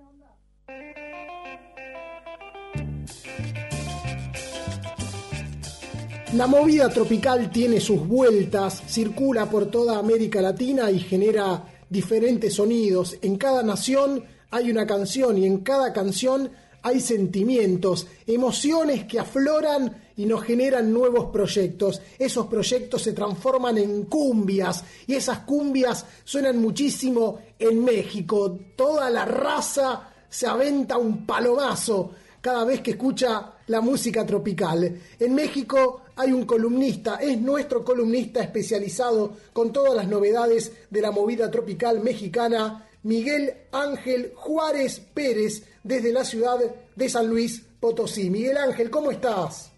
[6.33, 13.15] La movida tropical tiene sus vueltas, circula por toda América Latina y genera diferentes sonidos.
[13.21, 16.51] En cada nación hay una canción y en cada canción
[16.81, 22.01] hay sentimientos, emociones que afloran y nos generan nuevos proyectos.
[22.19, 28.59] Esos proyectos se transforman en cumbias y esas cumbias suenan muchísimo en México.
[28.75, 34.99] Toda la raza se aventa un palomazo cada vez que escucha la música tropical.
[35.17, 41.11] En México hay un columnista, es nuestro columnista especializado con todas las novedades de la
[41.11, 46.59] movida tropical mexicana, Miguel Ángel Juárez Pérez, desde la ciudad
[46.93, 48.29] de San Luis Potosí.
[48.29, 49.68] Miguel Ángel, ¿cómo estás?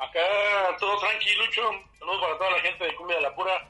[0.00, 1.60] Acá todo tranquilucho.
[1.98, 3.68] Saludos para toda la gente de Cumbia de la Pura.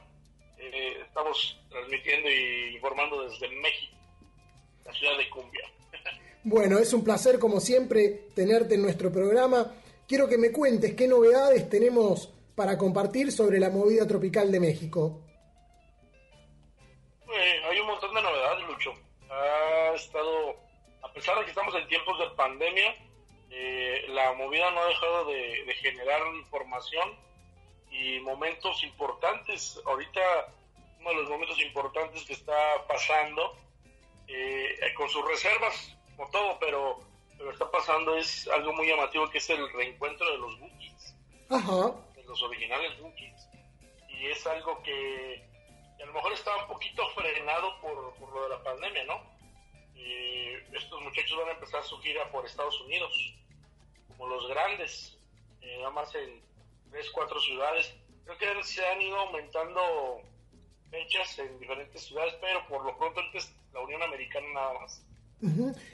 [0.57, 3.97] Eh, estamos transmitiendo y informando desde México,
[4.85, 5.63] la ciudad de Cumbia.
[6.43, 9.75] Bueno, es un placer como siempre tenerte en nuestro programa.
[10.07, 15.21] Quiero que me cuentes qué novedades tenemos para compartir sobre la movida tropical de México.
[17.31, 18.91] Eh, hay un montón de novedades, Lucho.
[19.29, 20.55] Ha estado,
[21.03, 22.95] a pesar de que estamos en tiempos de pandemia,
[23.51, 27.15] eh, la movida no ha dejado de, de generar información
[27.91, 29.79] y momentos importantes.
[29.85, 30.21] Ahorita,
[30.99, 33.57] uno de los momentos importantes que está pasando,
[34.27, 36.99] eh, con sus reservas, como todo, pero
[37.37, 41.15] lo que está pasando es algo muy llamativo que es el reencuentro de los Bookies,
[41.49, 41.91] Ajá.
[42.15, 43.47] de los originales Bookies.
[44.07, 45.43] Y es algo que,
[46.01, 49.29] a lo mejor estaba un poquito frenado por, por lo de la pandemia, ¿no?
[50.73, 53.13] Estos muchachos van a empezar su gira por Estados Unidos,
[54.21, 55.17] como los grandes,
[55.61, 56.41] eh, nada más en
[56.91, 57.91] tres, cuatro ciudades.
[58.23, 60.21] Creo que se han ido aumentando
[60.91, 65.03] fechas en diferentes ciudades, pero por lo pronto es la Unión Americana nada más.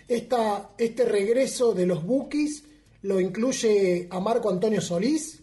[0.09, 2.65] Esta, este regreso de los Bookies
[3.03, 5.41] lo incluye a Marco Antonio Solís.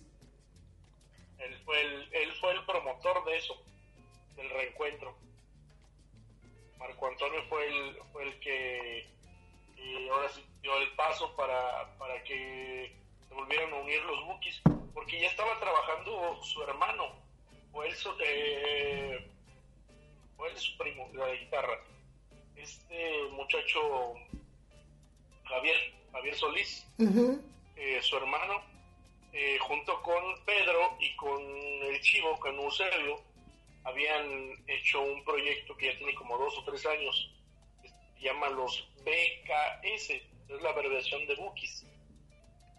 [1.38, 3.54] Él fue el, él fue el promotor de eso,
[4.36, 5.16] del reencuentro.
[6.78, 9.06] Marco Antonio fue el, fue el que
[9.78, 12.90] y ahora sí dio el paso para, para que
[13.28, 14.62] se volvieran a unir los Bookies,
[14.94, 17.12] porque ya estaba trabajando su hermano,
[17.72, 19.30] o él, eh,
[20.38, 21.78] o él su primo, la de guitarra.
[22.56, 24.14] Este muchacho,
[25.44, 25.76] Javier,
[26.12, 26.86] Javier Solís,
[27.76, 28.62] eh, su hermano,
[29.34, 33.20] eh, junto con Pedro y con el Chivo, con Eusebio,
[33.84, 37.30] habían hecho un proyecto que ya tiene como dos o tres años,
[37.82, 41.86] que se llama los BKS, es la abreviación de Bookies.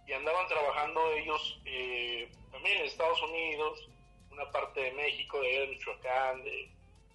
[0.07, 3.89] Y andaban trabajando ellos eh, también en Estados Unidos,
[4.31, 6.69] una parte de México, de Michoacán, de-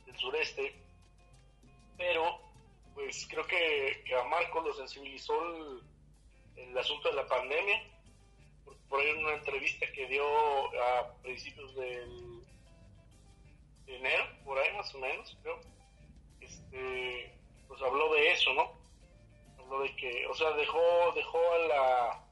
[0.07, 0.75] del sureste,
[1.97, 2.41] pero
[2.95, 5.83] pues creo que, que a Marcos lo sensibilizó el,
[6.57, 7.81] el asunto de la pandemia,
[8.65, 10.25] por, por ahí en una entrevista que dio
[10.83, 12.41] a principios del
[13.87, 15.61] de enero, por ahí más o menos, creo,
[16.41, 17.33] este,
[17.69, 18.80] pues habló de eso, ¿no?
[19.71, 20.81] Habló de que, o sea, dejó,
[21.15, 22.25] dejó a la,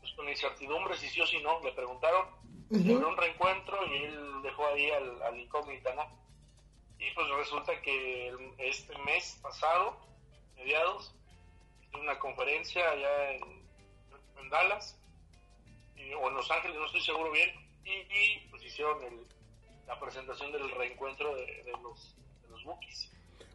[0.00, 2.26] pues con incertidumbre si sí o si no, le preguntaron,
[2.70, 2.82] Ujú.
[2.84, 6.06] sobre un reencuentro y él dejó ahí al, al incógnita, ¿no?
[6.98, 9.96] Y pues resulta que el- este mes pasado,
[10.56, 11.14] mediados,
[11.88, 13.42] hizo una conferencia allá en,
[14.40, 14.98] en Dallas,
[15.96, 17.50] y- o en Los Ángeles, no estoy seguro bien,
[17.84, 19.26] y, y, pues hicieron el-
[19.86, 23.10] la presentación del reencuentro de, de los, de los Bookies.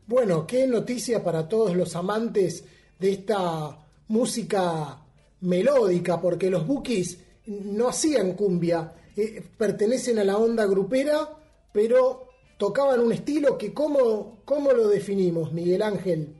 [0.07, 2.63] Bueno, qué noticia para todos los amantes
[2.99, 3.75] de esta
[4.07, 5.01] música
[5.41, 11.27] melódica, porque los Bookies no hacían cumbia, eh, pertenecen a la onda grupera,
[11.73, 16.35] pero tocaban un estilo que, ¿cómo, cómo lo definimos, Miguel Ángel?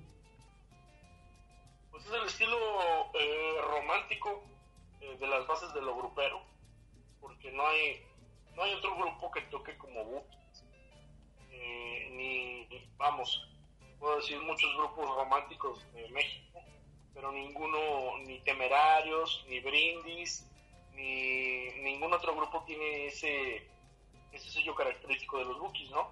[1.89, 2.57] Pues es el estilo
[3.19, 4.43] eh, romántico
[5.01, 6.39] eh, de las bases de lo grupero,
[7.19, 7.99] porque no hay,
[8.55, 10.63] no hay otro grupo que toque como Bookies.
[11.51, 13.41] Eh, ni, vamos,
[13.99, 16.61] puedo decir muchos grupos románticos de México,
[17.13, 20.47] pero ninguno, ni Temerarios, ni Brindis,
[20.93, 23.67] ni ningún otro grupo tiene ese,
[24.31, 26.09] ese sello característico de los Bookies, ¿no?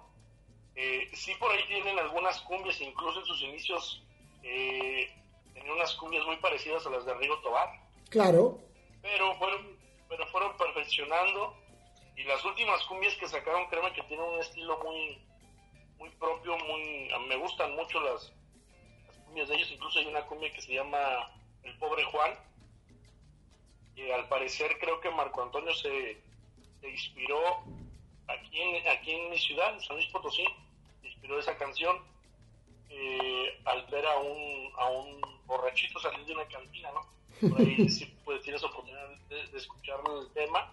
[0.76, 4.02] Eh, sí por ahí tienen algunas cumbias, incluso en sus inicios
[4.42, 5.08] eh,
[5.52, 7.84] tenían unas cumbias muy parecidas a las de Rigo Tobar,
[8.14, 8.58] Claro,
[9.02, 9.76] pero fueron,
[10.08, 11.56] pero fueron perfeccionando
[12.16, 15.18] y las últimas cumbias que sacaron, créeme que tienen un estilo muy,
[15.98, 18.32] muy propio, muy, me gustan mucho las,
[19.06, 20.98] las cumbias de ellos, incluso hay una cumbia que se llama
[21.62, 22.32] El Pobre Juan,
[23.96, 26.22] y al parecer creo que Marco Antonio se,
[26.80, 27.40] se inspiró
[28.28, 30.44] aquí en, aquí en mi ciudad, en San Luis Potosí,
[31.02, 31.96] se inspiró esa canción.
[32.90, 37.48] eh, al ver a un, a un borrachito salir de una cantina, ¿no?
[37.50, 40.72] Por ahí si pues, tienes oportunidad de, de escuchar el tema.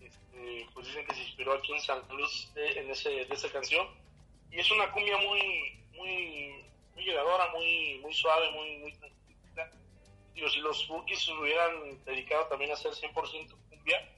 [0.00, 3.50] Este, pues dicen que se inspiró aquí en San Luis eh, en ese, de esa
[3.52, 3.86] canción.
[4.54, 6.64] Y es una cumbia muy, muy,
[6.94, 9.70] muy llegadora, muy, muy suave, muy, muy tranquila.
[10.34, 14.08] Digo, si los Bookies se hubieran dedicado también a hacer 100% cumbia,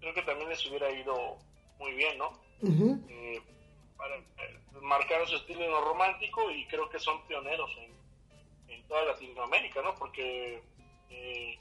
[0.00, 1.36] creo que también les hubiera ido
[1.78, 2.38] muy bien, ¿no?
[3.08, 3.40] Eh,
[3.96, 8.82] para, eh, marcaron su estilo en lo romántico y creo que son pioneros en, en
[8.88, 9.94] toda Latinoamérica, ¿no?
[9.94, 10.60] Porque
[11.10, 11.58] eh,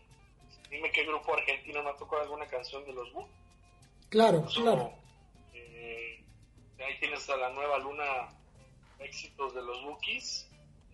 [0.72, 3.36] dime qué grupo argentino no ha tocado alguna canción de los Bookies.
[4.10, 4.92] Claro, claro.
[5.54, 6.24] eh,
[6.84, 8.04] ahí tienes a la nueva luna
[9.00, 10.48] éxitos de los Bookies.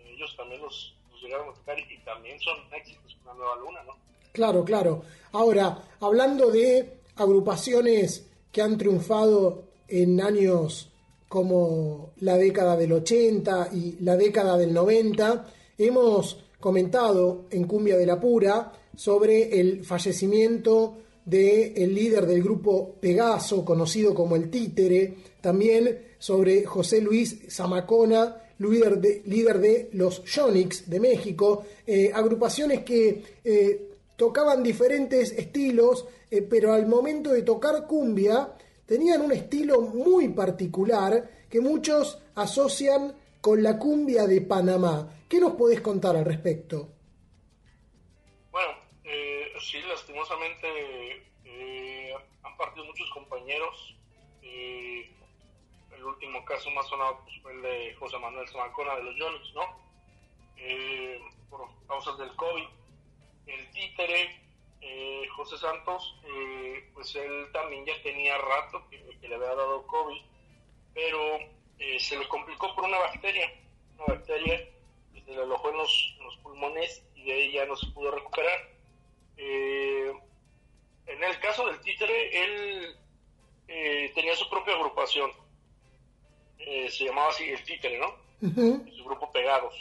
[0.06, 3.94] ellos también los, llegaron a tocar y, también son éxitos con la nueva luna, ¿no?
[4.32, 5.04] Claro, claro.
[5.32, 10.90] Ahora, hablando de agrupaciones que han triunfado en años
[11.28, 15.48] como la década del 80 y la década del 90,
[15.78, 23.64] hemos comentado en Cumbia de la Pura sobre el fallecimiento del líder del grupo Pegaso,
[23.64, 30.90] conocido como el Títere, también sobre José Luis Zamacona, líder de, líder de los Yonix
[30.90, 37.86] de México, eh, agrupaciones que eh, tocaban diferentes estilos, eh, pero al momento de tocar
[37.88, 38.54] cumbia
[38.86, 45.24] tenían un estilo muy particular que muchos asocian con la cumbia de Panamá.
[45.28, 46.90] ¿Qué nos podés contar al respecto?
[49.64, 52.14] Eh, sí, lastimosamente eh,
[52.44, 53.96] han partido muchos compañeros.
[54.42, 55.10] Eh,
[55.96, 59.54] el último caso más sonado pues, fue el de José Manuel Zamacona de los Yonix,
[59.54, 59.64] ¿no?
[60.58, 62.66] Eh, por causas del COVID.
[63.48, 64.42] El títere,
[64.82, 70.22] eh, José Santos, eh, pues él también ya tenía rato que, le había dado COVID,
[70.94, 71.40] pero
[72.00, 73.52] se le complicó por una bacteria,
[73.96, 74.58] una bacteria
[75.14, 78.73] que se le alojó en los pulmones y de ahí ya no se pudo recuperar.
[79.38, 80.14] Eh,
[81.06, 82.98] en el caso del títere, él
[83.68, 85.32] eh, tenía su propia agrupación,
[86.60, 88.22] eh, se llamaba así el títere, ¿no?
[88.40, 89.74] su grupo Pegados.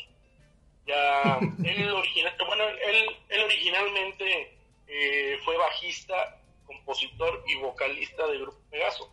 [0.86, 4.56] Ya, él, original, bueno, él, él originalmente
[4.86, 9.12] eh, fue bajista, compositor y vocalista del grupo Pegaso.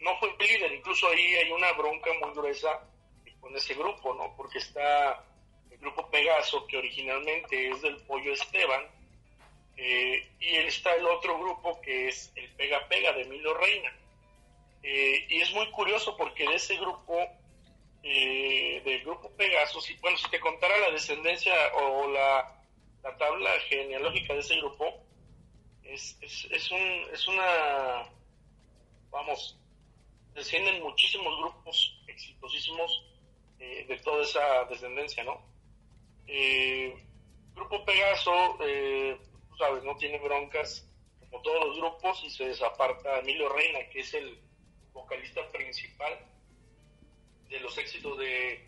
[0.00, 2.80] No fue líder, incluso ahí hay una bronca muy gruesa
[3.40, 4.34] con ese grupo, ¿no?
[4.36, 5.24] Porque está
[5.80, 8.86] grupo Pegaso, que originalmente es del Pollo Esteban,
[9.76, 13.92] eh, y está el otro grupo que es el Pega Pega de Emilio Reina.
[14.82, 17.16] Eh, y es muy curioso porque de ese grupo,
[18.02, 22.62] eh, del grupo Pegasus, y bueno, si te contara la descendencia o la,
[23.02, 25.04] la tabla genealógica de ese grupo,
[25.84, 28.08] es, es, es, un, es una,
[29.10, 29.58] vamos,
[30.34, 33.04] descienden muchísimos grupos exitosísimos
[33.58, 35.40] eh, de toda esa descendencia, ¿no?
[36.28, 36.94] Eh,
[37.54, 39.18] grupo Pegaso, eh,
[39.48, 40.86] tú sabes, no tiene broncas
[41.20, 44.38] como todos los grupos y se desaparta Emilio Reina, que es el
[44.92, 46.18] vocalista principal
[47.48, 48.66] de los éxitos de,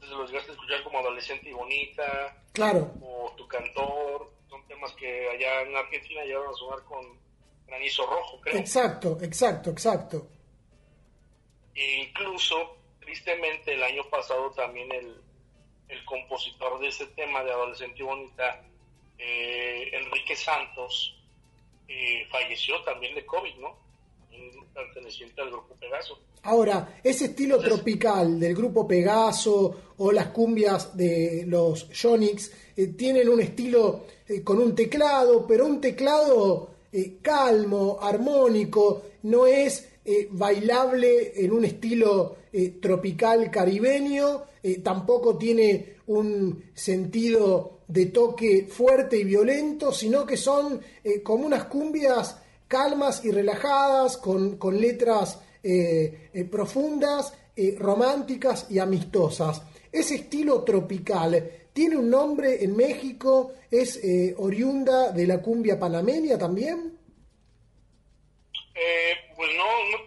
[0.00, 2.92] si los llegaste a escuchar como Adolescente y Bonita, Claro.
[3.02, 7.18] o Tu Cantor, son temas que allá en Argentina llegaron a sonar con
[7.66, 8.56] Granizo Rojo, creo.
[8.58, 10.28] Exacto, exacto, exacto.
[11.74, 15.20] E incluso, tristemente, el año pasado también el,
[15.88, 18.62] el compositor de ese tema de Adolescente y Bonita,
[19.18, 21.16] eh, Enrique Santos,
[21.88, 23.76] eh, falleció también de COVID, ¿no?
[24.74, 26.18] Perteneciente al grupo Pegaso.
[26.42, 33.28] Ahora, ese estilo tropical del grupo Pegaso o las cumbias de los Yonix eh, tienen
[33.28, 40.28] un estilo eh, con un teclado, pero un teclado eh, calmo, armónico, no es eh,
[40.30, 49.18] bailable en un estilo eh, tropical caribeño, eh, tampoco tiene un sentido de toque fuerte
[49.18, 50.80] y violento, sino que son
[51.24, 52.36] como unas cumbias
[52.68, 55.40] calmas y relajadas, con, con letras
[56.50, 57.32] profundas,
[57.76, 59.62] románticas y amistosas.
[59.90, 64.00] Ese estilo tropical tiene un nombre en México, es
[64.36, 66.96] oriunda de la cumbia panameña también.
[69.36, 69.98] Pues no, no,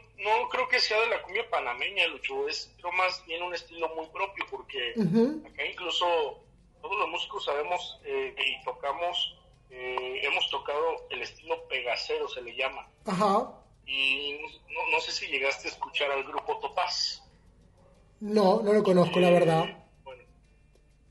[0.42, 3.88] no creo que sea de la cumbia panameña, Lucho, es creo más bien un estilo
[3.96, 4.94] muy propio, porque
[5.46, 6.44] acá incluso
[6.82, 9.38] todos los músicos sabemos eh, y tocamos,
[9.70, 12.90] eh, hemos tocado el estilo pegacero, se le llama.
[13.06, 13.52] Ajá.
[13.86, 14.40] Y
[14.70, 17.24] no, no sé si llegaste a escuchar al grupo Topaz.
[18.20, 19.66] No, no lo conozco, la verdad.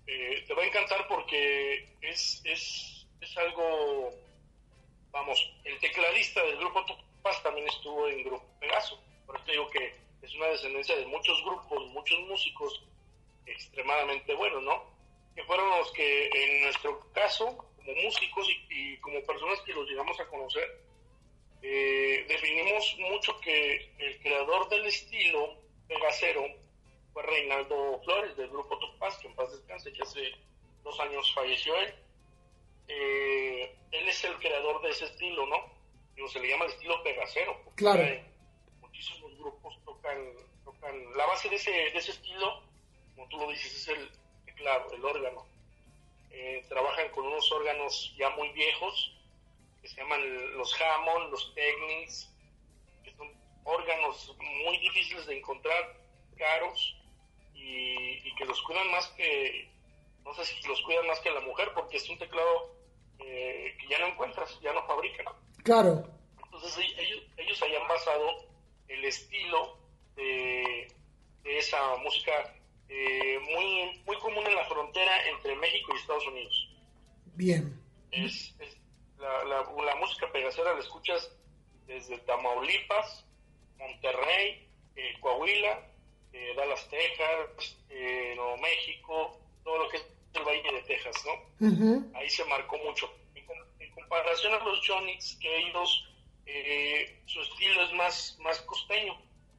[0.06, 4.10] Eh, te va a encantar porque es, es, es algo,
[5.10, 7.07] vamos, el tecladista del grupo Topaz
[7.42, 9.00] también estuvo en Grupo Pegaso.
[9.26, 12.82] Por eso digo que es una descendencia de muchos grupos, muchos músicos
[13.46, 14.84] extremadamente buenos, ¿no?
[15.34, 19.88] Que fueron los que, en nuestro caso, como músicos y, y como personas que los
[19.88, 20.88] llegamos a conocer,
[21.62, 25.56] eh, definimos mucho que el creador del estilo
[25.88, 26.44] pegacero
[27.12, 30.32] fue Reinaldo Flores del grupo Topaz, que en paz descanse, que hace
[30.84, 31.94] dos años falleció él.
[32.86, 35.77] Eh, él es el creador de ese estilo, ¿no?
[36.18, 37.56] Digo, se le llama el estilo pegacero.
[37.62, 38.02] porque Claro.
[38.02, 38.24] hay
[38.80, 40.18] muchísimos grupos tocan,
[40.64, 42.60] tocan la base de ese, de ese estilo,
[43.14, 44.10] como tú lo dices, es el
[44.44, 45.46] teclado, el órgano.
[46.32, 49.14] Eh, trabajan con unos órganos ya muy viejos,
[49.80, 52.34] que se llaman los Hammond, los Technics,
[53.04, 53.32] que son
[53.62, 56.00] órganos muy difíciles de encontrar,
[56.36, 56.96] caros,
[57.54, 59.70] y, y que los cuidan más que,
[60.24, 62.74] no sé si los cuidan más que la mujer, porque es un teclado
[63.20, 65.26] eh, que ya no encuentras, ya no fabrican.
[65.68, 66.02] Claro,
[66.44, 68.26] Entonces ellos, ellos hayan basado
[68.88, 69.76] el estilo
[70.16, 70.88] de,
[71.42, 72.32] de esa música
[72.88, 76.68] eh, muy, muy común en la frontera entre México y Estados Unidos.
[77.34, 77.78] bien.
[78.12, 78.78] Es, es
[79.18, 81.30] la, la, la música pegacera la escuchas
[81.86, 83.26] desde Tamaulipas,
[83.78, 84.66] Monterrey,
[84.96, 85.86] eh, Coahuila,
[86.32, 92.16] eh, Dallas, Texas, eh, Nuevo México, todo lo que es el Valle de Texas, ¿no?
[92.16, 93.12] Ahí se marcó mucho.
[94.08, 96.08] Comparación a los Jonix, que ellos,
[96.46, 99.14] eh, su estilo es más, más costeño.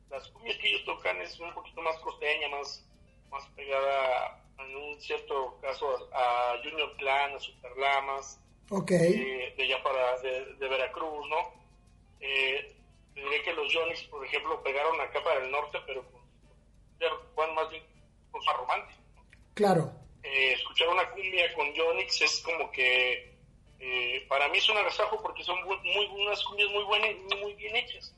[0.09, 2.83] Las cumbias que ellos tocan es un poquito más costeña, más,
[3.29, 8.39] más pegada en un cierto caso a, a Junior Clan, a Superlamas,
[8.71, 8.91] Ok.
[8.91, 11.53] eh, de allá para, de, de Veracruz, ¿no?
[12.19, 12.75] Eh,
[13.13, 16.21] diré que los Jonix, por ejemplo, pegaron acá para el norte, pero con,
[17.35, 17.83] van más bien
[18.31, 18.99] con su romántico
[19.53, 19.91] Claro,
[20.23, 23.37] eh, escuchar una cumbia con Jonix es como que
[23.79, 27.53] eh, para mí es un agasajo porque son muy unas cumbias muy buenas y muy
[27.53, 28.13] bien hechas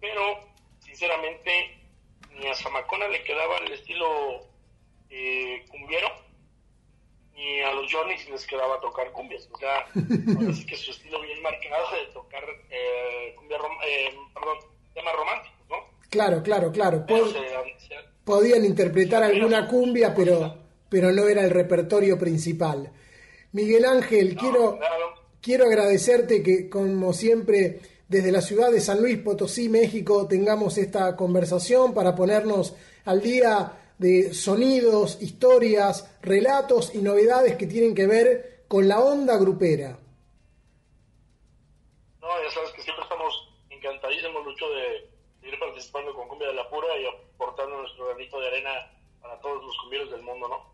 [0.00, 0.38] pero
[0.80, 1.78] sinceramente
[2.38, 4.46] ni a Zamacona le quedaba el estilo
[5.10, 6.08] eh, cumbiero
[7.34, 9.86] ni a los Jonix les quedaba tocar cumbias o sea
[10.36, 14.58] ahora sí que su estilo bien marcado de tocar eh, cumbia rom- eh, perdón
[14.94, 15.76] temas románticos ¿no?
[16.10, 17.04] claro, claro, claro.
[17.06, 20.58] Pero Pod- se- se- podían interpretar alguna cumbia, pero,
[20.90, 22.92] pero no era el repertorio principal.
[23.52, 24.78] Miguel Ángel, quiero,
[25.40, 31.14] quiero agradecerte que, como siempre, desde la ciudad de San Luis Potosí, México, tengamos esta
[31.16, 32.74] conversación para ponernos
[33.04, 39.36] al día de sonidos, historias, relatos y novedades que tienen que ver con la onda
[39.36, 39.98] grupera.
[42.20, 45.10] No, ya sabes que siempre estamos encantadísimos, Lucho, de
[45.40, 48.70] seguir participando con Cumbia de la Pura y aportando nuestro granito de arena
[49.20, 50.72] para todos los cumbieros del mundo, ¿no?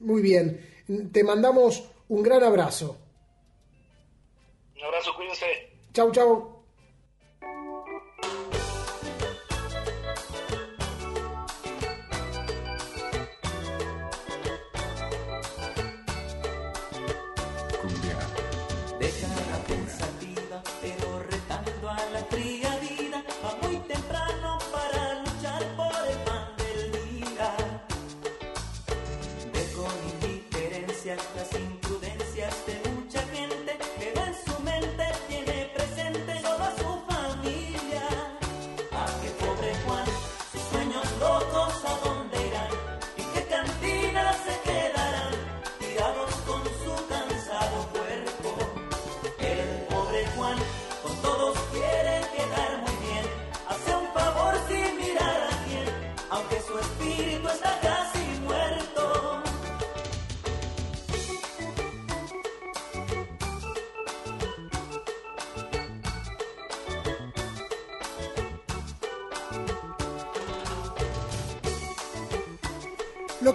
[0.00, 0.77] Muy bien,
[1.12, 2.96] te mandamos un gran abrazo.
[4.76, 5.46] Un abrazo, cuídense.
[5.92, 6.57] Chau, chau.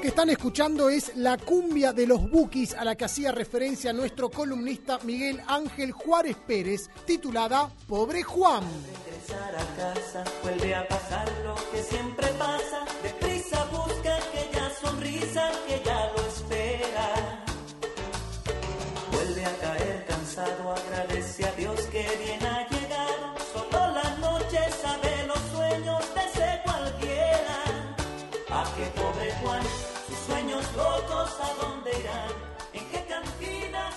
[0.04, 4.30] Que están escuchando es la cumbia de los Bukis a la que hacía referencia nuestro
[4.30, 8.66] columnista Miguel Ángel Juárez Pérez, titulada Pobre Juan.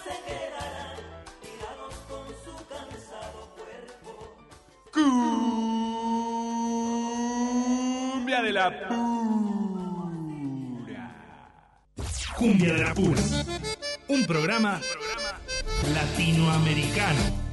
[0.07, 0.97] Se quedarán,
[1.43, 4.11] tirados con su cansado cuerpo.
[8.13, 9.07] Cumbia de la pura.
[12.37, 13.23] Cumbia de la Pura.
[14.09, 14.79] Un programa
[15.95, 17.46] latinoamericano.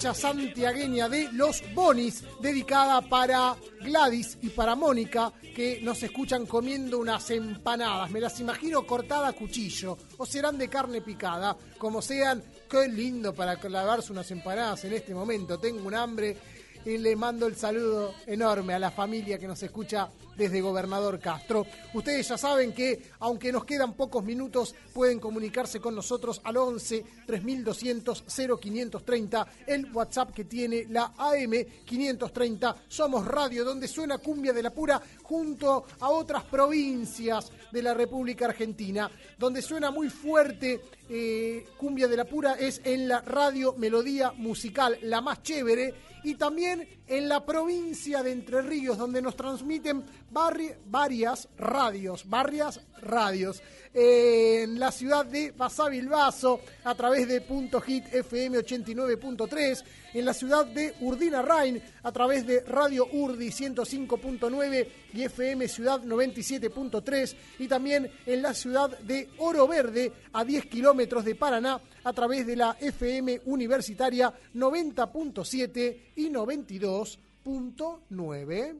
[0.00, 7.30] Santiagueña de Los Bonis, dedicada para Gladys y para Mónica, que nos escuchan comiendo unas
[7.30, 8.10] empanadas.
[8.10, 12.42] Me las imagino cortadas a cuchillo, o serán de carne picada, como sean.
[12.68, 15.58] Qué lindo para clavarse unas empanadas en este momento.
[15.58, 16.36] Tengo un hambre
[16.84, 21.66] y le mando el saludo enorme a la familia que nos escucha desde Gobernador Castro.
[21.94, 27.04] Ustedes ya saben que, aunque nos quedan pocos minutos, pueden comunicarse con nosotros al 11
[27.26, 31.52] 3200 0530, el WhatsApp que tiene la AM
[31.84, 32.76] 530.
[32.88, 38.46] Somos radio donde suena cumbia de la pura junto a otras provincias de la República
[38.46, 39.10] Argentina.
[39.38, 44.98] Donde suena muy fuerte eh, cumbia de la pura es en la radio Melodía Musical,
[45.02, 45.94] la más chévere
[46.24, 53.62] y también en la provincia de Entre Ríos, donde nos transmiten varias radios, varias radios.
[53.98, 59.82] En la ciudad de Basavilbaso, a través de Punto Hit FM 89.3,
[60.12, 66.02] en la ciudad de Urdina Rain, a través de Radio Urdi 105.9 y FM Ciudad
[66.02, 72.12] 97.3, y también en la ciudad de Oro Verde, a 10 kilómetros de Paraná, a
[72.12, 78.78] través de la FM Universitaria 90.7 y 92.9.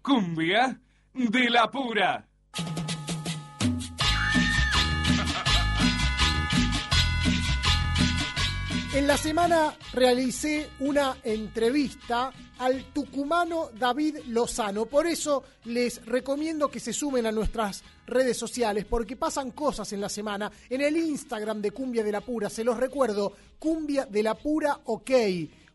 [0.00, 0.80] Cumbia
[1.12, 2.26] de la pura.
[8.94, 14.86] En la semana realicé una entrevista al tucumano David Lozano.
[14.86, 20.00] Por eso les recomiendo que se sumen a nuestras redes sociales, porque pasan cosas en
[20.00, 20.52] la semana.
[20.70, 24.78] En el Instagram de Cumbia de la Pura, se los recuerdo, Cumbia de la Pura
[24.84, 25.10] OK.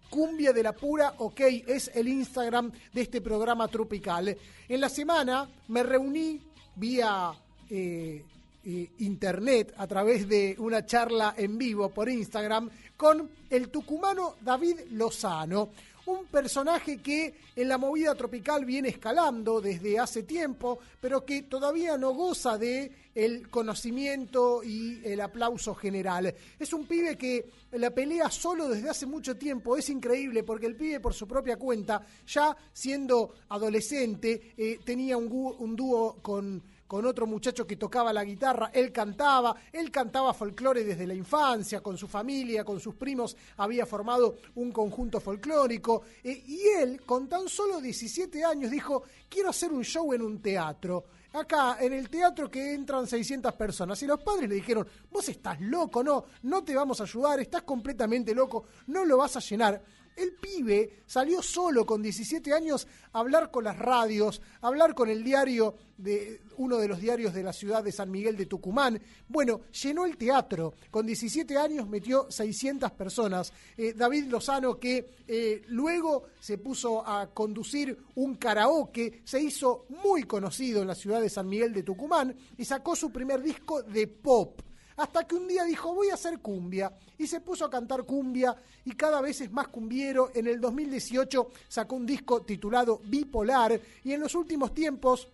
[0.10, 4.34] Cumbia de la Pura OK es el Instagram de este programa tropical.
[4.70, 6.40] En la semana me reuní
[6.78, 7.34] vía...
[7.70, 8.24] eh,
[8.66, 14.82] eh, internet a través de una charla en vivo por Instagram con el tucumano David
[14.92, 15.70] Lozano,
[16.08, 21.98] un personaje que en la movida tropical viene escalando desde hace tiempo, pero que todavía
[21.98, 26.36] no goza de el conocimiento y el aplauso general.
[26.60, 30.76] Es un pibe que la pelea solo desde hace mucho tiempo, es increíble porque el
[30.76, 37.28] pibe por su propia cuenta, ya siendo adolescente, eh, tenía un, dúo con con otro
[37.28, 42.08] muchacho que tocaba la guitarra, él cantaba, él cantaba folclore desde la infancia, con su
[42.08, 47.80] familia, con sus primos, había formado un conjunto folclórico, eh, y él, con tan solo
[47.80, 51.06] 17 años, dijo, quiero hacer un show en un teatro.
[51.34, 54.02] Acá, en el teatro que entran 600 personas.
[54.02, 57.62] Y los padres le dijeron, vos estás loco, no, no te vamos a ayudar, estás
[57.62, 59.80] completamente loco, no lo vas a llenar.
[60.20, 65.10] El pibe salió solo con 17 años a hablar con las radios, a hablar con
[65.10, 69.02] el diario de uno de los diarios de la ciudad de San Miguel de Tucumán.
[69.30, 70.74] Bueno, llenó el teatro.
[70.92, 73.54] Con 17 años metió 600 personas.
[73.78, 80.24] Eh, David Lozano que eh, luego se puso a conducir un karaoke, se hizo muy
[80.24, 84.08] conocido en la ciudad de San Miguel de Tucumán y sacó su primer disco de
[84.08, 84.62] pop
[85.00, 88.54] hasta que un día dijo voy a hacer cumbia y se puso a cantar cumbia
[88.84, 90.32] y cada vez es más cumbiero.
[90.34, 95.30] En el 2018 sacó un disco titulado Bipolar y en los últimos tiempos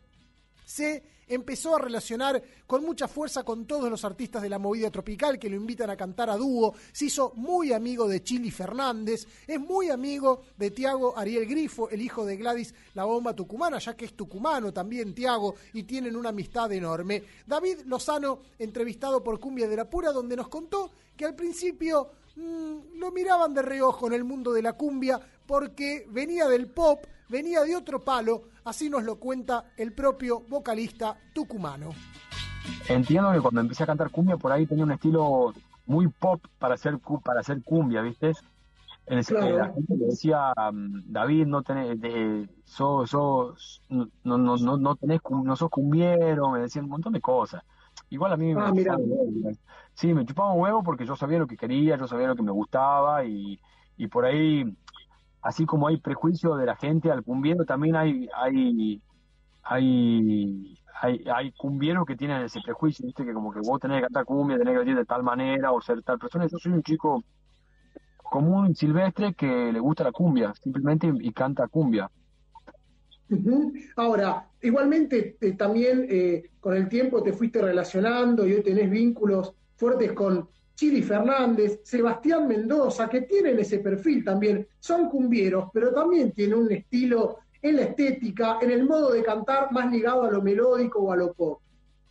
[0.64, 5.40] se empezó a relacionar con mucha fuerza con todos los artistas de la movida tropical
[5.40, 9.60] que lo invitan a cantar a dúo, se hizo muy amigo de Chili Fernández, es
[9.60, 14.06] muy amigo de Tiago Ariel Grifo, el hijo de Gladys La Bomba Tucumana, ya que
[14.06, 17.24] es tucumano también Tiago y tienen una amistad enorme.
[17.46, 22.98] David Lozano, entrevistado por Cumbia de la Pura, donde nos contó que al principio mm,
[23.00, 27.62] lo miraban de reojo en el mundo de la cumbia porque venía del pop, venía
[27.62, 31.92] de otro palo, así nos lo cuenta el propio vocalista tucumano.
[32.90, 35.54] Entiendo que cuando empecé a cantar cumbia por ahí tenía un estilo
[35.86, 38.34] muy pop para hacer cu- para hacer cumbia, ¿viste?
[39.08, 39.58] En el- Claro.
[39.58, 44.78] La gente me decía, mm, David, no tenés, de, sos, sos, no, no, no, no,
[44.78, 47.64] no tenés, no sos cumbiero, me decían un montón de cosas.
[48.10, 48.94] Igual a mí me Ah, mirá.
[48.96, 49.52] chupaba huevo.
[49.94, 52.42] Sí, me chupaba un huevo porque yo sabía lo que quería, yo sabía lo que
[52.44, 53.60] me gustaba y,
[53.98, 54.76] y por ahí,
[55.46, 59.00] así como hay prejuicio de la gente al cumbiero, también hay, hay,
[59.62, 63.24] hay, hay, hay cumbieros que tienen ese prejuicio, ¿viste?
[63.24, 65.80] Que como que vos tenés que cantar cumbia, tenés que vestir de tal manera o
[65.80, 66.48] ser tal persona.
[66.48, 67.24] Yo soy un chico
[68.18, 72.10] común, silvestre, que le gusta la cumbia, simplemente, y canta cumbia.
[73.98, 79.54] Ahora, igualmente eh, también eh, con el tiempo te fuiste relacionando y hoy tenés vínculos
[79.76, 84.68] fuertes con Chili Fernández, Sebastián Mendoza, que tienen ese perfil también.
[84.80, 89.72] Son cumbieros, pero también tienen un estilo en la estética, en el modo de cantar
[89.72, 91.62] más ligado a lo melódico o a lo pop.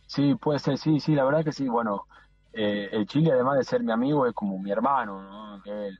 [0.07, 1.67] Sí, puede ser, sí, sí, la verdad que sí.
[1.67, 2.07] Bueno,
[2.53, 5.63] eh, el Chile, además de ser mi amigo, es como mi hermano, ¿no?
[5.65, 5.99] Es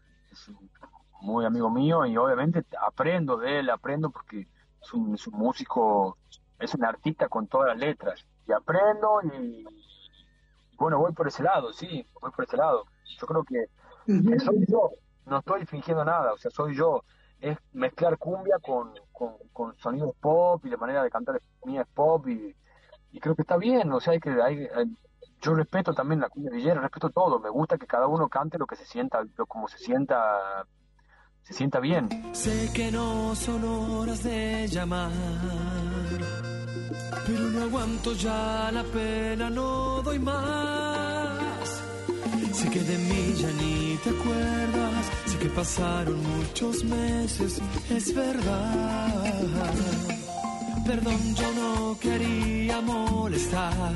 [1.21, 4.47] muy amigo mío y obviamente aprendo de él, aprendo porque
[4.81, 6.17] es un músico,
[6.59, 8.25] es un artista con todas las letras.
[8.47, 9.65] Y aprendo y,
[10.77, 12.85] bueno, voy por ese lado, sí, voy por ese lado.
[13.19, 13.65] Yo creo que,
[14.05, 14.91] que soy yo,
[15.25, 17.03] no estoy fingiendo nada, o sea, soy yo.
[17.39, 21.87] Es mezclar cumbia con, con, con sonidos pop y la manera de cantar mía es
[21.93, 22.55] pop y,
[23.11, 24.97] y creo que está bien, o sea, hay que, hay, hay-
[25.41, 28.65] yo respeto también la cumbia villera, respeto todo, me gusta que cada uno cante lo
[28.65, 30.65] que se sienta, lo, como se sienta,
[31.43, 32.09] se sienta bien.
[32.33, 35.11] Sé que no son horas de llamar,
[37.25, 41.83] pero no aguanto ya la pena, no doy más.
[42.53, 49.33] Sé que de mí ya ni te acuerdas, sé que pasaron muchos meses, es verdad.
[50.85, 53.93] Perdón, yo no quería molestar.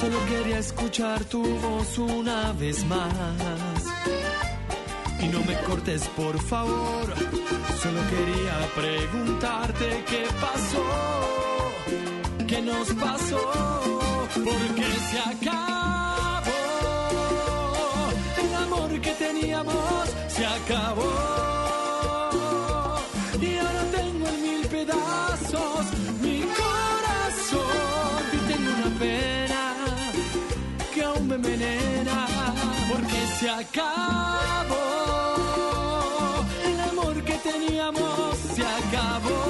[0.00, 3.84] Solo quería escuchar tu voz una vez más.
[5.20, 7.14] Y no me cortes, por favor.
[7.84, 10.86] Solo quería preguntarte qué pasó.
[12.48, 14.00] ¿Qué nos pasó?
[14.32, 16.62] Porque se acabó.
[18.42, 21.12] El amor que teníamos se acabó.
[23.38, 25.84] Y ahora tengo en mil pedazos
[26.22, 28.18] mi corazón.
[28.32, 29.62] Y tengo una pena
[30.94, 32.26] que aún me envenena
[32.88, 34.73] porque se acabó
[37.54, 39.42] teníamos se acabó.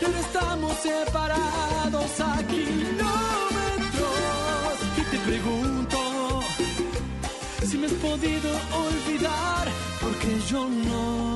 [0.00, 3.06] Y ahora estamos separados a kilómetros.
[4.98, 5.98] Y te pregunto
[7.68, 8.50] si me has podido
[8.86, 9.68] olvidar
[10.00, 11.31] porque yo no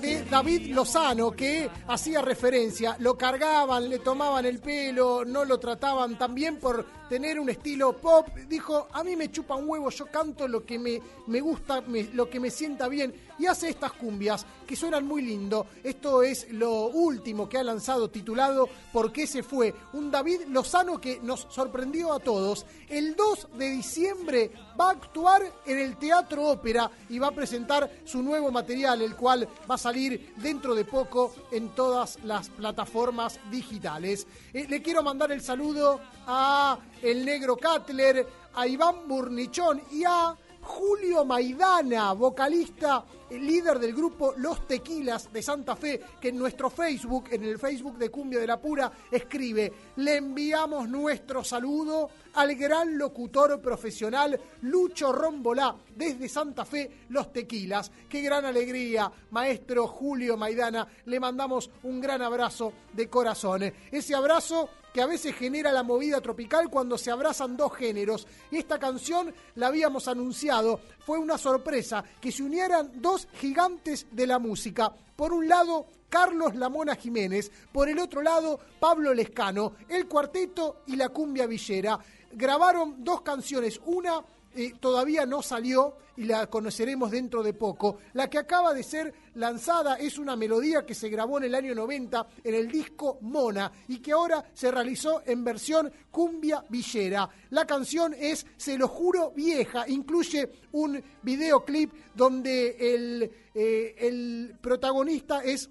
[0.00, 6.16] De David Lozano, que hacía referencia, lo cargaban, le tomaban el pelo, no lo trataban
[6.18, 8.28] tan bien por tener un estilo pop.
[8.48, 12.04] Dijo, a mí me chupa un huevo, yo canto lo que me, me gusta, me-
[12.14, 13.14] lo que me sienta bien.
[13.42, 15.66] Y hace estas cumbias que suenan muy lindo.
[15.82, 19.74] Esto es lo último que ha lanzado titulado ¿Por qué se fue?
[19.94, 22.64] Un David Lozano que nos sorprendió a todos.
[22.88, 27.90] El 2 de diciembre va a actuar en el Teatro Ópera y va a presentar
[28.04, 33.40] su nuevo material, el cual va a salir dentro de poco en todas las plataformas
[33.50, 34.24] digitales.
[34.54, 38.24] Eh, le quiero mandar el saludo a el negro Cutler,
[38.54, 40.36] a Iván Burnichón y a
[40.72, 46.70] Julio Maidana, vocalista, el líder del grupo Los Tequilas de Santa Fe, que en nuestro
[46.70, 52.54] Facebook, en el Facebook de Cumbia de la Pura, escribe, le enviamos nuestro saludo al
[52.54, 57.92] gran locutor profesional Lucho Rombolá, desde Santa Fe, Los Tequilas.
[58.08, 63.70] Qué gran alegría, maestro Julio Maidana, le mandamos un gran abrazo de corazón.
[63.90, 68.26] Ese abrazo que a veces genera la movida tropical cuando se abrazan dos géneros.
[68.50, 74.38] Esta canción la habíamos anunciado, fue una sorpresa que se unieran dos gigantes de la
[74.38, 74.92] música.
[75.16, 80.96] Por un lado, Carlos Lamona Jiménez, por el otro lado, Pablo Lescano, el cuarteto y
[80.96, 81.98] la cumbia villera.
[82.32, 84.22] Grabaron dos canciones, una
[84.54, 87.98] eh, todavía no salió y la conoceremos dentro de poco.
[88.12, 91.74] La que acaba de ser lanzada es una melodía que se grabó en el año
[91.74, 97.28] 90 en el disco Mona y que ahora se realizó en versión cumbia villera.
[97.50, 105.42] La canción es Se lo juro vieja, incluye un videoclip donde el, eh, el protagonista
[105.42, 105.70] es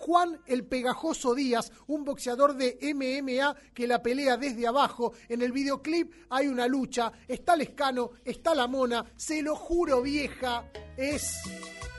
[0.00, 5.12] Juan el Pegajoso Díaz, un boxeador de MMA que la pelea desde abajo.
[5.28, 10.64] En el videoclip hay una lucha, está Lescano, está la mona, se lo juro vieja,
[10.96, 11.34] es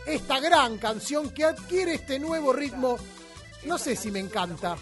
[0.08, 2.98] esta gran canción que adquiere este nuevo ritmo.
[3.66, 4.76] No sé si me encanta,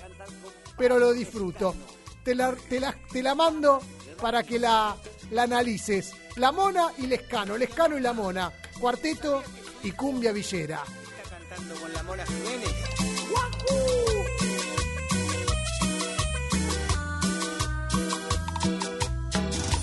[0.77, 1.75] pero lo disfruto.
[2.23, 3.81] Te la, te la- te la mando
[4.21, 4.95] para que la,
[5.31, 6.13] la analices.
[6.37, 9.43] La mona y Lescano, Lescano y la mona, cuarteto
[9.83, 10.81] y cumbia villera.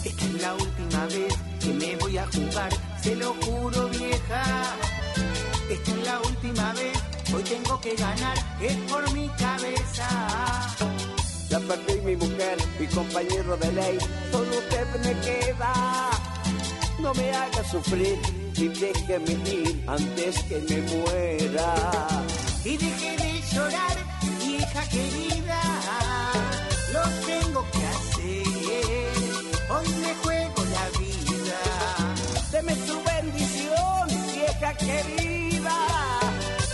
[0.05, 2.71] Esta es la última vez que me voy a jugar,
[3.03, 4.43] se lo juro vieja.
[5.71, 6.99] Esta es la última vez,
[7.35, 10.09] hoy tengo que ganar, es por mi cabeza.
[11.49, 13.99] Ya perdí mi mujer, mi compañero de ley,
[14.31, 16.11] solo usted me queda.
[16.99, 18.19] No me haga sufrir
[18.57, 22.25] y déjeme ir antes que me muera.
[22.65, 22.77] Y
[23.57, 23.97] llorar,
[24.45, 25.61] vieja querida,
[26.93, 29.13] lo tengo que hacer,
[29.75, 31.61] hoy me juego la vida.
[32.53, 34.05] Deme su bendición,
[34.35, 35.79] vieja querida.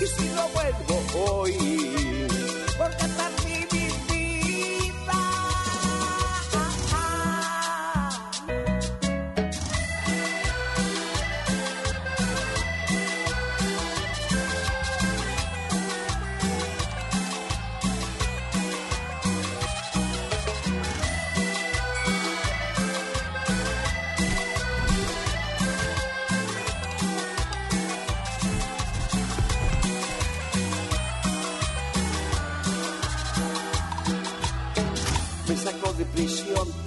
[0.00, 0.94] Y si no vuelvo
[1.24, 2.01] hoy,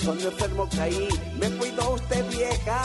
[0.05, 1.09] cuando enfermo caí,
[1.39, 2.81] me cuidó usted vieja.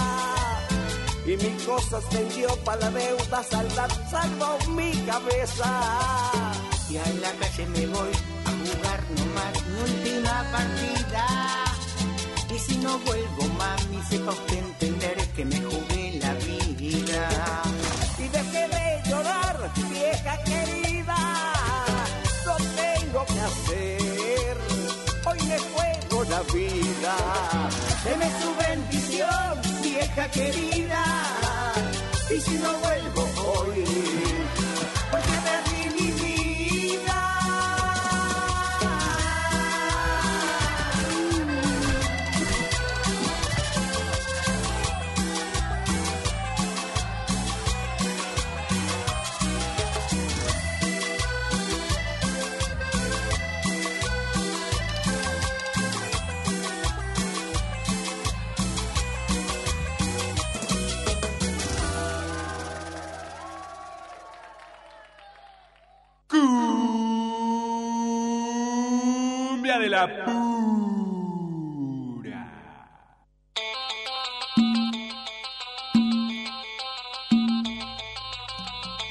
[1.27, 5.71] Y mis cosas vendió para la deuda saldar, salvó mi cabeza.
[6.89, 8.13] Y a la calle me voy
[8.47, 11.27] a jugar nomás mi última partida.
[12.55, 17.63] Y si no vuelvo, mami, sepa usted entender que me jugué la vida.
[18.19, 21.53] Y dejé de llorar, vieja querida.
[22.47, 24.57] Lo tengo que hacer,
[25.27, 26.00] hoy me juego
[26.31, 27.17] la vida.
[28.05, 31.05] Deme su bendición, vieja querida.
[32.31, 33.85] Y si no vuelvo hoy,
[35.11, 35.40] porque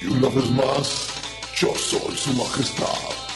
[0.02, 1.08] Y una vez más,
[1.56, 3.29] yo soy su majestad.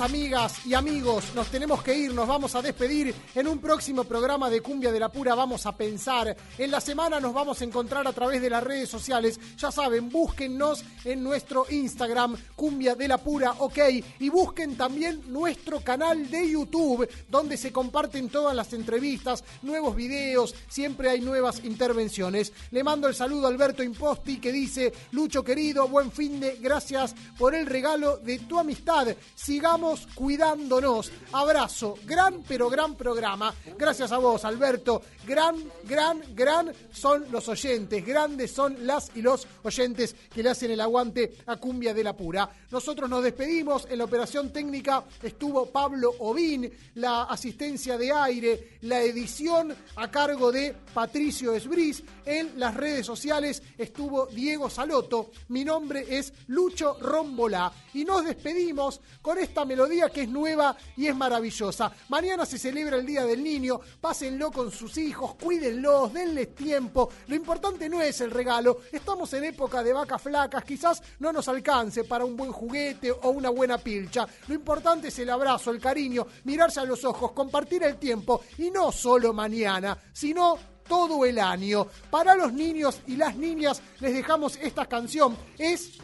[0.00, 3.12] Amigas y amigos, nos tenemos que ir, nos vamos a despedir.
[3.34, 6.36] En un próximo programa de Cumbia de la Pura vamos a pensar.
[6.56, 9.40] En la semana nos vamos a encontrar a través de las redes sociales.
[9.56, 13.78] Ya saben, búsquennos en nuestro Instagram, Cumbia de la Pura, ok.
[14.20, 20.54] Y busquen también nuestro canal de YouTube, donde se comparten todas las entrevistas, nuevos videos,
[20.68, 22.52] siempre hay nuevas intervenciones.
[22.70, 27.16] Le mando el saludo a Alberto Imposti que dice, Lucho querido, buen fin de, gracias
[27.36, 29.08] por el regalo de tu amistad.
[29.34, 31.10] Sigamos cuidándonos.
[31.32, 31.96] Abrazo.
[32.04, 33.54] Gran, pero gran programa.
[33.78, 35.02] Gracias a vos, Alberto.
[35.26, 38.04] Gran, gran, gran son los oyentes.
[38.04, 42.16] Grandes son las y los oyentes que le hacen el aguante a Cumbia de la
[42.16, 42.48] Pura.
[42.70, 43.86] Nosotros nos despedimos.
[43.90, 46.70] En la operación técnica estuvo Pablo Ovín.
[46.94, 52.02] La asistencia de aire, la edición a cargo de Patricio Esbris.
[52.24, 55.30] En las redes sociales estuvo Diego Saloto.
[55.48, 57.72] Mi nombre es Lucho Rombolá.
[57.94, 59.77] Y nos despedimos con esta melodía
[60.12, 61.92] que es nueva y es maravillosa.
[62.08, 63.80] Mañana se celebra el Día del Niño.
[64.00, 67.08] Pásenlo con sus hijos, cuídenlos, denles tiempo.
[67.28, 68.78] Lo importante no es el regalo.
[68.90, 70.64] Estamos en época de vacas flacas.
[70.64, 74.26] Quizás no nos alcance para un buen juguete o una buena pilcha.
[74.48, 78.42] Lo importante es el abrazo, el cariño, mirarse a los ojos, compartir el tiempo.
[78.58, 81.86] Y no solo mañana, sino todo el año.
[82.10, 85.36] Para los niños y las niñas les dejamos esta canción.
[85.56, 85.98] Es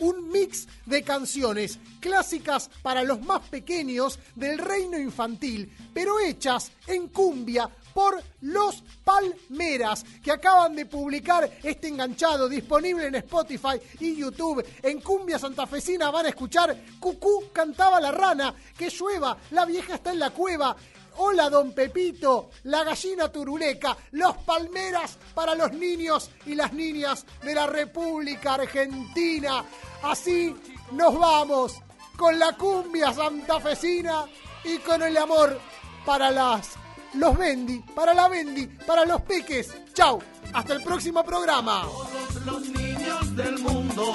[0.00, 7.08] un mix de canciones clásicas para los más pequeños del reino infantil, pero hechas en
[7.08, 14.64] cumbia por los Palmeras, que acaban de publicar este enganchado disponible en Spotify y YouTube.
[14.82, 20.12] En Cumbia Santafesina van a escuchar Cucú cantaba la rana, que llueva, la vieja está
[20.12, 20.76] en la cueva.
[21.16, 27.54] Hola, don Pepito, la gallina turuleca, los palmeras para los niños y las niñas de
[27.54, 29.64] la República Argentina.
[30.02, 30.54] Así
[30.92, 31.80] nos vamos
[32.16, 34.24] con la cumbia santafesina
[34.64, 35.58] y con el amor
[36.04, 36.76] para las
[37.14, 39.74] los Bendy, para la Bendy, para los peques.
[39.94, 40.20] Chau,
[40.52, 41.82] hasta el próximo programa.
[41.82, 44.12] Todos los niños del mundo,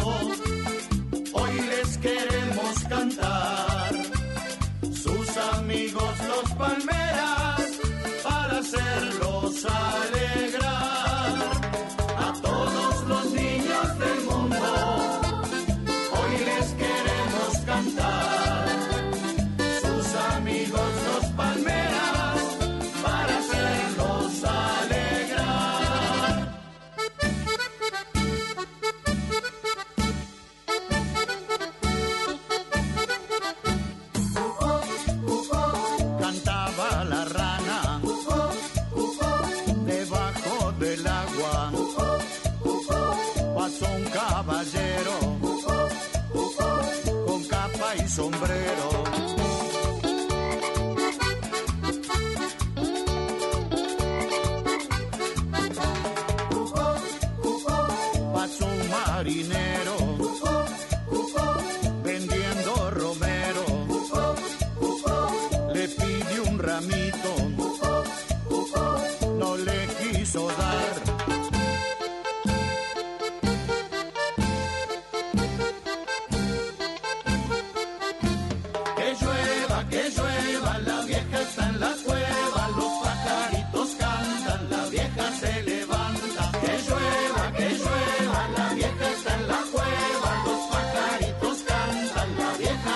[1.34, 3.75] hoy les queremos cantar.
[5.68, 7.80] Amigos los palmeras,
[8.24, 10.75] para hacerlos alegrar.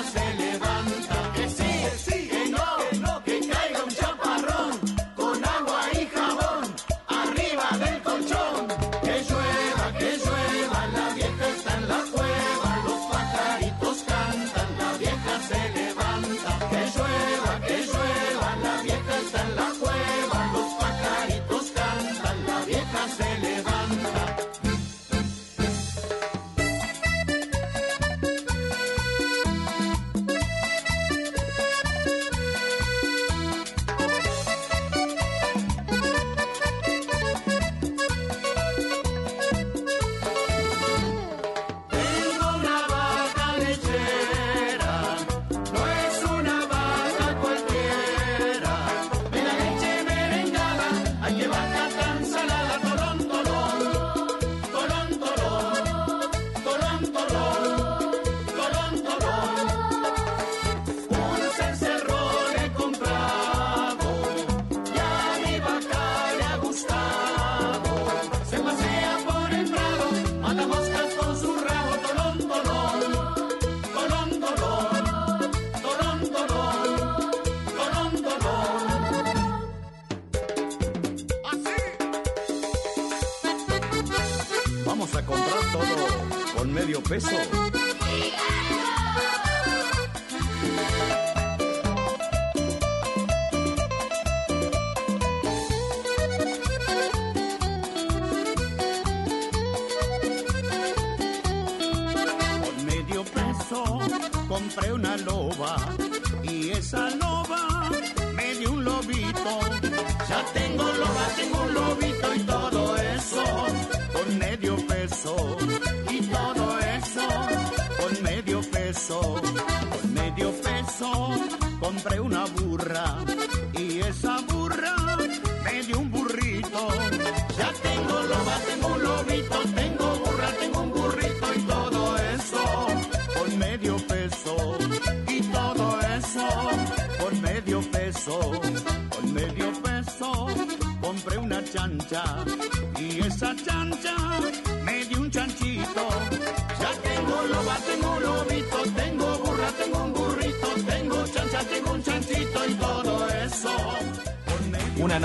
[0.09, 0.48] Se levanta.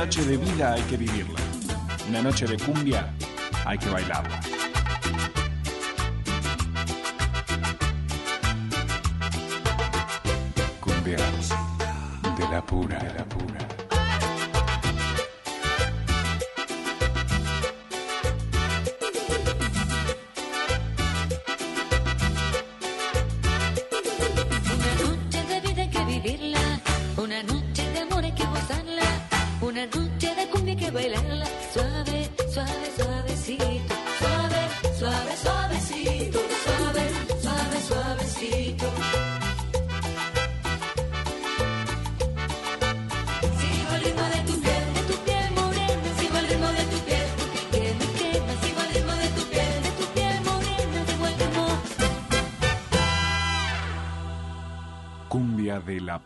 [0.04, 1.40] noche de vida hay que vivirla.
[2.10, 3.10] Una noche de cumbia
[3.64, 4.53] hay que bailarla.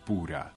[0.09, 0.47] pura.